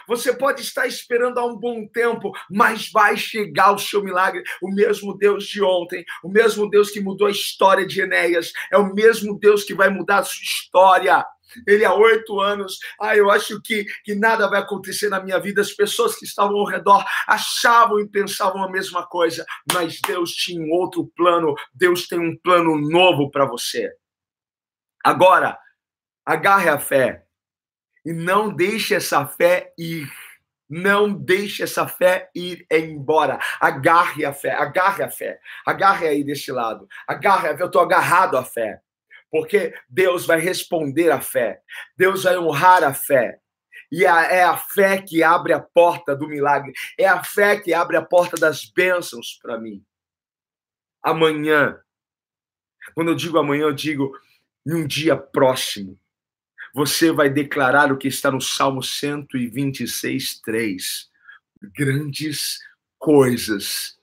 Você 0.08 0.36
pode 0.36 0.62
estar 0.62 0.88
esperando 0.88 1.38
há 1.38 1.46
um 1.46 1.56
bom 1.56 1.88
tempo, 1.88 2.32
mas 2.50 2.92
vai 2.92 3.16
chegar 3.16 3.74
o 3.74 3.80
seu 3.80 4.04
milagre. 4.04 4.42
O 4.62 4.72
mesmo 4.74 5.16
Deus 5.16 5.46
de 5.46 5.62
ontem, 5.62 6.04
o 6.24 6.30
mesmo 6.30 6.68
Deus 6.70 6.90
que 6.90 7.00
mudou 7.00 7.28
a 7.28 7.32
história 7.32 7.86
de 7.86 8.02
Enéas, 8.02 8.52
é 8.72 8.78
o 8.78 8.94
mesmo 8.94 9.38
Deus 9.38 9.64
que 9.64 9.76
vai 9.76 9.90
mudar 9.90 10.20
a 10.20 10.24
sua 10.24 10.42
história 10.42 11.26
ele 11.68 11.86
há 11.86 11.94
oito 11.94 12.40
anos. 12.40 12.78
Ah, 13.00 13.16
eu 13.16 13.30
acho 13.30 13.62
que, 13.62 13.86
que 14.04 14.16
nada 14.16 14.50
vai 14.50 14.60
acontecer 14.60 15.10
na 15.10 15.20
minha 15.20 15.40
vida. 15.40 15.62
As 15.62 15.72
pessoas 15.72 16.16
que 16.16 16.26
estavam 16.26 16.58
ao 16.58 16.66
redor 16.66 17.04
achavam 17.28 18.00
e 18.00 18.08
pensavam 18.08 18.64
a 18.64 18.72
mesma 18.72 19.06
coisa, 19.06 19.46
mas 19.72 20.00
Deus 20.06 20.32
tinha 20.32 20.62
um 20.62 20.72
outro 20.72 21.12
plano. 21.16 21.54
Deus 21.74 22.08
tem 22.08 22.20
um 22.20 22.38
plano 22.38 22.80
novo 22.80 23.30
para 23.30 23.46
você. 23.46 23.92
Agora, 25.04 25.58
agarre 26.26 26.70
a 26.70 26.80
fé 26.80 27.26
e 28.06 28.14
não 28.14 28.54
deixe 28.54 28.96
essa 28.96 29.26
fé 29.26 29.74
ir. 29.78 30.12
Não 30.70 31.14
deixe 31.14 31.62
essa 31.62 31.88
fé 31.88 32.30
ir 32.34 32.66
embora. 32.72 33.38
Agarre 33.60 34.26
a 34.26 34.34
fé, 34.34 34.54
agarre 34.54 35.04
a 35.04 35.12
fé. 35.12 35.40
Agarre 35.66 36.08
aí 36.08 36.24
deste 36.24 36.52
lado. 36.52 36.88
Agarre 37.08 37.50
a 37.50 37.58
fé. 37.58 37.64
Eu 37.64 37.68
estou 37.68 37.82
agarrado 37.82 38.38
à 38.38 38.44
fé 38.44 38.82
porque 39.34 39.74
Deus 39.90 40.28
vai 40.28 40.40
responder 40.40 41.10
à 41.10 41.20
fé, 41.20 41.60
Deus 41.98 42.22
vai 42.22 42.38
honrar 42.38 42.84
a 42.84 42.94
fé. 42.94 43.40
E 43.92 44.06
é 44.06 44.44
a 44.44 44.56
fé 44.56 45.02
que 45.02 45.24
abre 45.24 45.54
a 45.54 45.60
porta 45.60 46.16
do 46.16 46.28
milagre, 46.28 46.72
é 47.00 47.08
a 47.08 47.24
fé 47.24 47.60
que 47.60 47.74
abre 47.74 47.98
a 47.98 48.06
porta 48.06 48.40
das 48.40 48.64
bênçãos 48.64 49.40
para 49.42 49.60
mim. 49.60 49.84
Amanhã, 51.02 51.80
quando 52.94 53.08
eu 53.10 53.16
digo 53.16 53.40
amanhã, 53.40 53.64
eu 53.64 53.74
digo 53.74 54.16
em 54.68 54.76
um 54.76 54.86
dia 54.86 55.18
próximo, 55.18 56.00
você 56.72 57.12
vai 57.12 57.28
declarar 57.28 57.92
o 57.92 57.98
que 57.98 58.08
está 58.08 58.30
no 58.30 58.40
Salmo 58.40 58.84
126, 58.84 60.42
3. 60.42 61.10
Grandes 61.76 62.60
coisas 63.00 64.00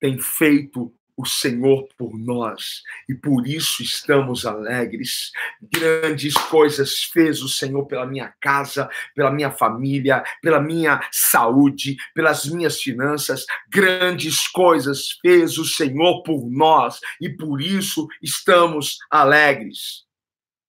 tem 0.00 0.18
feito 0.18 0.94
o 1.22 1.26
Senhor 1.26 1.88
por 1.96 2.18
nós 2.18 2.82
e 3.08 3.14
por 3.14 3.46
isso 3.46 3.80
estamos 3.80 4.44
alegres. 4.44 5.30
Grandes 5.62 6.34
coisas 6.34 7.04
fez 7.04 7.42
o 7.42 7.48
Senhor 7.48 7.86
pela 7.86 8.04
minha 8.04 8.34
casa, 8.40 8.90
pela 9.14 9.30
minha 9.30 9.52
família, 9.52 10.24
pela 10.42 10.60
minha 10.60 11.00
saúde, 11.12 11.96
pelas 12.12 12.46
minhas 12.46 12.82
finanças. 12.82 13.46
Grandes 13.68 14.48
coisas 14.48 15.12
fez 15.22 15.58
o 15.58 15.64
Senhor 15.64 16.24
por 16.24 16.50
nós 16.50 16.98
e 17.20 17.30
por 17.30 17.60
isso 17.60 18.08
estamos 18.20 18.98
alegres. 19.08 20.04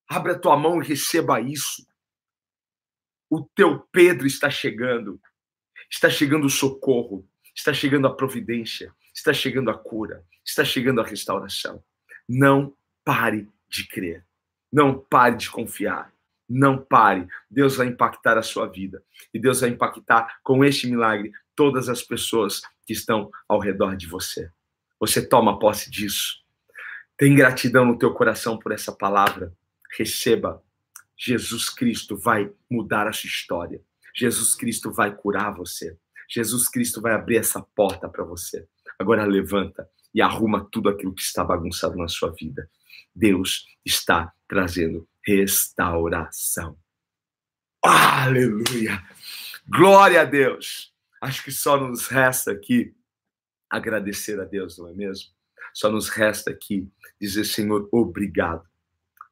Abra 0.08 0.34
a 0.34 0.40
tua 0.40 0.56
mão 0.56 0.82
e 0.82 0.86
receba 0.86 1.42
isso. 1.42 1.84
O 3.28 3.42
teu 3.56 3.80
Pedro 3.92 4.28
está 4.28 4.52
chegando. 4.52 5.20
Está 5.90 6.10
chegando 6.10 6.46
o 6.46 6.50
socorro, 6.50 7.28
está 7.56 7.72
chegando 7.72 8.08
a 8.08 8.16
providência, 8.16 8.92
está 9.14 9.32
chegando 9.32 9.70
a 9.70 9.78
cura 9.78 10.26
está 10.46 10.64
chegando 10.64 11.02
a 11.02 11.06
restauração. 11.06 11.84
Não 12.28 12.76
pare 13.04 13.50
de 13.70 13.88
crer. 13.88 14.26
Não 14.72 14.98
pare 14.98 15.36
de 15.36 15.50
confiar. 15.50 16.14
Não 16.50 16.78
pare. 16.78 17.28
Deus 17.50 17.76
vai 17.76 17.88
impactar 17.88 18.38
a 18.38 18.44
sua 18.44 18.68
vida. 18.68 19.04
E 19.34 19.40
Deus 19.40 19.62
vai 19.62 19.70
impactar 19.70 20.40
com 20.44 20.64
este 20.64 20.88
milagre 20.88 21.32
todas 21.56 21.90
as 21.90 22.02
pessoas 22.02 22.62
que 22.86 22.94
estão 22.94 23.32
ao 23.48 23.60
redor 23.60 23.96
de 23.96 24.08
você. 24.08 24.52
Você 25.00 25.26
toma 25.26 25.60
posse 25.60 25.90
disso. 25.90 26.44
Tem 27.18 27.36
gratidão 27.36 27.86
no 27.86 27.98
teu 27.98 28.14
coração 28.14 28.58
por 28.58 28.72
essa 28.72 28.92
palavra. 28.92 29.54
Receba. 29.98 30.64
Jesus 31.18 31.70
Cristo 31.70 32.18
vai 32.18 32.52
mudar 32.70 33.08
a 33.08 33.14
sua 33.14 33.28
história. 33.28 33.82
Jesus 34.16 34.56
Cristo 34.56 34.92
vai 34.92 35.16
curar 35.16 35.54
você. 35.54 35.98
Jesus 36.30 36.68
Cristo 36.68 37.02
vai 37.02 37.14
abrir 37.14 37.38
essa 37.38 37.62
porta 37.62 38.10
para 38.10 38.24
você. 38.24 38.68
Agora 38.98 39.26
levanta 39.26 39.88
e 40.14 40.22
arruma 40.22 40.68
tudo 40.72 40.90
aquilo 40.90 41.14
que 41.14 41.22
está 41.22 41.44
bagunçado 41.44 41.98
na 41.98 42.08
sua 42.08 42.32
vida. 42.32 42.70
Deus 43.16 43.66
está 43.86 44.34
trazendo 44.48 45.08
restauração. 45.26 46.78
Aleluia! 47.84 49.04
Glória 49.68 50.22
a 50.22 50.26
Deus! 50.26 50.94
Acho 51.22 51.44
que 51.44 51.52
só 51.52 51.78
nos 51.78 52.08
resta 52.08 52.52
aqui 52.52 52.94
agradecer 53.70 54.40
a 54.40 54.44
Deus, 54.44 54.78
não 54.78 54.88
é 54.88 54.94
mesmo? 54.94 55.32
Só 55.74 55.90
nos 55.90 56.10
resta 56.10 56.52
aqui 56.52 56.88
dizer, 57.20 57.46
Senhor, 57.46 57.90
obrigado. 57.92 58.64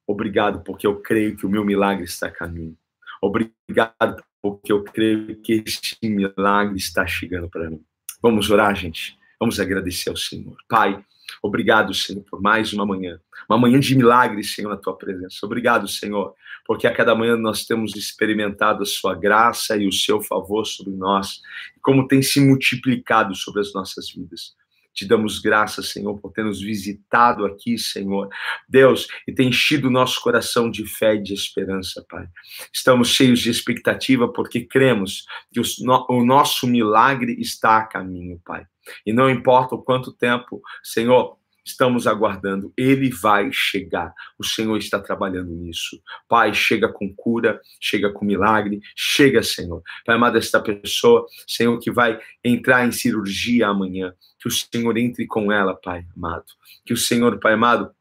Obrigado 0.07 0.63
porque 0.63 0.87
eu 0.87 0.99
creio 0.99 1.37
que 1.37 1.45
o 1.45 1.49
meu 1.49 1.63
milagre 1.63 2.05
está 2.05 2.27
a 2.27 2.31
caminho. 2.31 2.75
Obrigado 3.21 4.23
porque 4.41 4.71
eu 4.71 4.83
creio 4.83 5.39
que 5.41 5.63
este 5.65 5.97
milagre 6.09 6.77
está 6.77 7.05
chegando 7.05 7.49
para 7.49 7.69
mim. 7.69 7.85
Vamos 8.21 8.49
orar, 8.49 8.75
gente? 8.75 9.17
Vamos 9.41 9.60
agradecer 9.60 10.12
ao 10.12 10.15
Senhor. 10.15 10.56
Pai, 10.69 11.04
obrigado, 11.41 11.95
Senhor, 11.95 12.23
por 12.30 12.39
mais 12.39 12.73
uma 12.73 12.86
manhã. 12.86 13.19
Uma 13.49 13.58
manhã 13.58 13.80
de 13.80 13.95
milagres, 13.95 14.54
Senhor, 14.54 14.69
na 14.69 14.77
tua 14.77 14.95
presença. 14.95 15.43
Obrigado, 15.43 15.88
Senhor, 15.88 16.36
porque 16.63 16.86
a 16.86 16.93
cada 16.93 17.15
manhã 17.15 17.36
nós 17.36 17.65
temos 17.65 17.95
experimentado 17.95 18.84
a 18.84 18.86
sua 18.86 19.15
graça 19.15 19.75
e 19.75 19.88
o 19.88 19.91
seu 19.91 20.21
favor 20.21 20.63
sobre 20.63 20.93
nós, 20.93 21.41
como 21.82 22.08
tem 22.08 22.21
se 22.21 22.39
multiplicado 22.39 23.34
sobre 23.34 23.62
as 23.62 23.73
nossas 23.73 24.12
vidas. 24.12 24.54
Te 24.93 25.08
damos 25.08 25.39
graças, 25.39 25.89
Senhor, 25.89 26.19
por 26.19 26.32
ter 26.34 26.45
nos 26.45 26.62
visitado 26.62 27.43
aqui, 27.43 27.80
Senhor. 27.80 28.30
Deus, 28.69 29.08
e 29.27 29.34
tem 29.34 29.49
enchido 29.49 29.88
o 29.88 29.91
nosso 29.91 30.21
coração 30.21 30.69
de 30.69 30.86
fé 30.86 31.15
e 31.15 31.23
de 31.23 31.34
esperança, 31.34 32.06
Pai. 32.08 32.27
Estamos 32.71 33.08
cheios 33.08 33.39
de 33.39 33.49
expectativa 33.49 34.32
porque 34.32 34.62
cremos 34.62 35.25
que 35.51 35.60
o 35.60 36.23
nosso 36.23 36.67
milagre 36.67 37.36
está 37.39 37.77
a 37.77 37.88
caminho, 37.88 38.39
Pai. 38.45 38.67
E 39.05 39.13
não 39.13 39.29
importa 39.29 39.75
o 39.75 39.81
quanto 39.81 40.11
tempo, 40.11 40.61
Senhor, 40.83 41.37
estamos 41.63 42.07
aguardando. 42.07 42.73
Ele 42.75 43.09
vai 43.09 43.49
chegar. 43.51 44.13
O 44.37 44.43
Senhor 44.43 44.77
está 44.77 44.99
trabalhando 44.99 45.51
nisso. 45.51 46.01
Pai, 46.27 46.53
chega 46.53 46.87
com 46.91 47.13
cura, 47.15 47.59
chega 47.79 48.11
com 48.11 48.25
milagre, 48.25 48.79
chega, 48.95 49.43
Senhor. 49.43 49.81
Pai 50.05 50.15
amado, 50.15 50.37
esta 50.37 50.59
pessoa, 50.59 51.25
Senhor, 51.47 51.77
que 51.79 51.91
vai 51.91 52.19
entrar 52.43 52.85
em 52.85 52.91
cirurgia 52.91 53.67
amanhã, 53.67 54.13
que 54.39 54.47
o 54.47 54.51
Senhor 54.51 54.97
entre 54.97 55.25
com 55.27 55.51
ela, 55.51 55.75
Pai 55.75 56.05
amado. 56.15 56.45
Que 56.85 56.93
o 56.93 56.97
Senhor, 56.97 57.39
Pai 57.39 57.53
amado, 57.53 57.91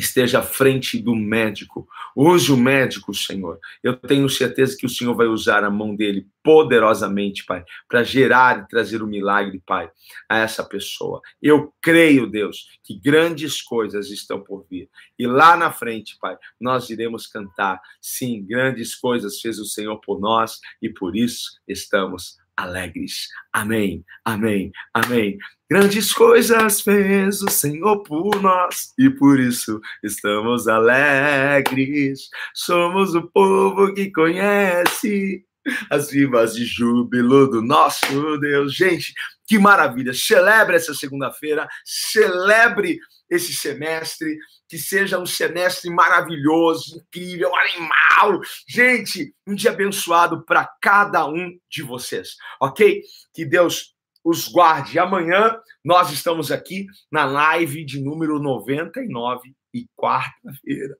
esteja 0.00 0.40
à 0.40 0.42
frente 0.42 0.98
do 0.98 1.14
médico. 1.14 1.88
Use 2.16 2.50
o 2.50 2.56
médico, 2.56 3.14
Senhor. 3.14 3.58
Eu 3.82 3.94
tenho 3.94 4.28
certeza 4.28 4.76
que 4.76 4.86
o 4.86 4.88
Senhor 4.88 5.14
vai 5.14 5.26
usar 5.26 5.62
a 5.62 5.70
mão 5.70 5.94
dele 5.94 6.26
poderosamente, 6.42 7.44
Pai, 7.44 7.64
para 7.88 8.02
gerar 8.02 8.60
e 8.60 8.68
trazer 8.68 9.02
o 9.02 9.04
um 9.04 9.08
milagre, 9.08 9.62
Pai, 9.64 9.90
a 10.28 10.38
essa 10.38 10.64
pessoa. 10.64 11.20
Eu 11.40 11.72
creio, 11.80 12.26
Deus, 12.26 12.68
que 12.82 12.98
grandes 12.98 13.60
coisas 13.60 14.10
estão 14.10 14.40
por 14.40 14.66
vir. 14.68 14.88
E 15.18 15.26
lá 15.26 15.56
na 15.56 15.70
frente, 15.70 16.16
Pai, 16.20 16.36
nós 16.58 16.88
iremos 16.90 17.26
cantar. 17.26 17.80
Sim, 18.00 18.44
grandes 18.44 18.94
coisas 18.94 19.40
fez 19.40 19.58
o 19.58 19.66
Senhor 19.66 20.00
por 20.00 20.18
nós 20.18 20.58
e 20.80 20.88
por 20.88 21.14
isso 21.14 21.60
estamos 21.68 22.39
alegres. 22.56 23.28
Amém, 23.52 24.04
amém, 24.24 24.70
amém. 24.94 25.38
Grandes 25.70 26.12
coisas 26.12 26.80
fez 26.80 27.42
o 27.42 27.48
Senhor 27.48 28.02
por 28.02 28.42
nós 28.42 28.92
e 28.98 29.08
por 29.08 29.38
isso 29.38 29.80
estamos 30.02 30.66
alegres. 30.66 32.28
Somos 32.54 33.14
o 33.14 33.22
povo 33.22 33.94
que 33.94 34.10
conhece 34.10 35.44
as 35.90 36.10
vivas 36.10 36.54
de 36.54 36.64
júbilo 36.64 37.48
do 37.48 37.62
nosso 37.62 38.38
Deus. 38.38 38.74
Gente, 38.74 39.12
que 39.46 39.58
maravilha! 39.58 40.12
Celebre 40.14 40.76
essa 40.76 40.94
segunda-feira, 40.94 41.68
celebre 41.84 42.98
esse 43.30 43.54
semestre, 43.54 44.36
que 44.68 44.76
seja 44.76 45.18
um 45.18 45.26
semestre 45.26 45.88
maravilhoso, 45.90 46.96
incrível, 46.96 47.50
animal. 47.54 48.40
Gente, 48.68 49.32
um 49.46 49.54
dia 49.54 49.70
abençoado 49.70 50.44
para 50.44 50.68
cada 50.82 51.26
um 51.26 51.56
de 51.70 51.82
vocês, 51.82 52.36
ok? 52.60 53.02
Que 53.32 53.44
Deus 53.44 53.94
os 54.24 54.48
guarde. 54.48 54.98
Amanhã 54.98 55.56
nós 55.84 56.10
estamos 56.10 56.50
aqui 56.50 56.86
na 57.10 57.24
live 57.24 57.84
de 57.84 58.00
número 58.00 58.38
99 58.38 59.54
e 59.72 59.86
quarta-feira. 59.96 60.96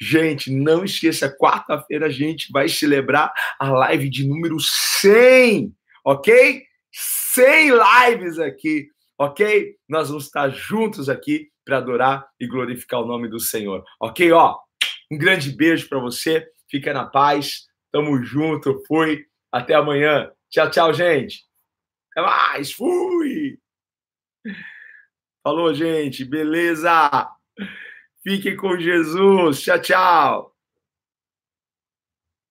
Gente, 0.00 0.52
não 0.52 0.84
esqueça, 0.84 1.34
quarta-feira 1.34 2.06
a 2.06 2.10
gente 2.10 2.52
vai 2.52 2.68
celebrar 2.68 3.32
a 3.58 3.70
live 3.70 4.08
de 4.08 4.26
número 4.26 4.56
100, 4.60 5.74
ok? 6.04 6.62
100 6.92 7.70
lives 7.70 8.38
aqui, 8.38 8.88
ok? 9.18 9.76
Nós 9.88 10.08
vamos 10.08 10.26
estar 10.26 10.48
juntos 10.50 11.08
aqui 11.08 11.50
para 11.64 11.78
adorar 11.78 12.26
e 12.40 12.46
glorificar 12.46 13.00
o 13.00 13.06
nome 13.06 13.28
do 13.28 13.40
Senhor, 13.40 13.84
ok? 14.00 14.32
Ó, 14.32 14.58
um 15.10 15.18
grande 15.18 15.50
beijo 15.50 15.88
para 15.88 15.98
você, 15.98 16.48
fica 16.70 16.94
na 16.94 17.04
paz, 17.04 17.66
tamo 17.92 18.22
junto, 18.22 18.82
fui, 18.86 19.26
até 19.52 19.74
amanhã. 19.74 20.30
Tchau, 20.48 20.70
tchau, 20.70 20.94
gente. 20.94 21.44
Até 22.12 22.22
mais, 22.22 22.72
fui! 22.72 23.58
Falou, 25.42 25.74
gente, 25.74 26.24
beleza? 26.24 27.28
Fiquem 28.22 28.56
com 28.56 28.78
Jesus. 28.78 29.62
Tchau, 29.62 29.80
tchau. 29.80 30.57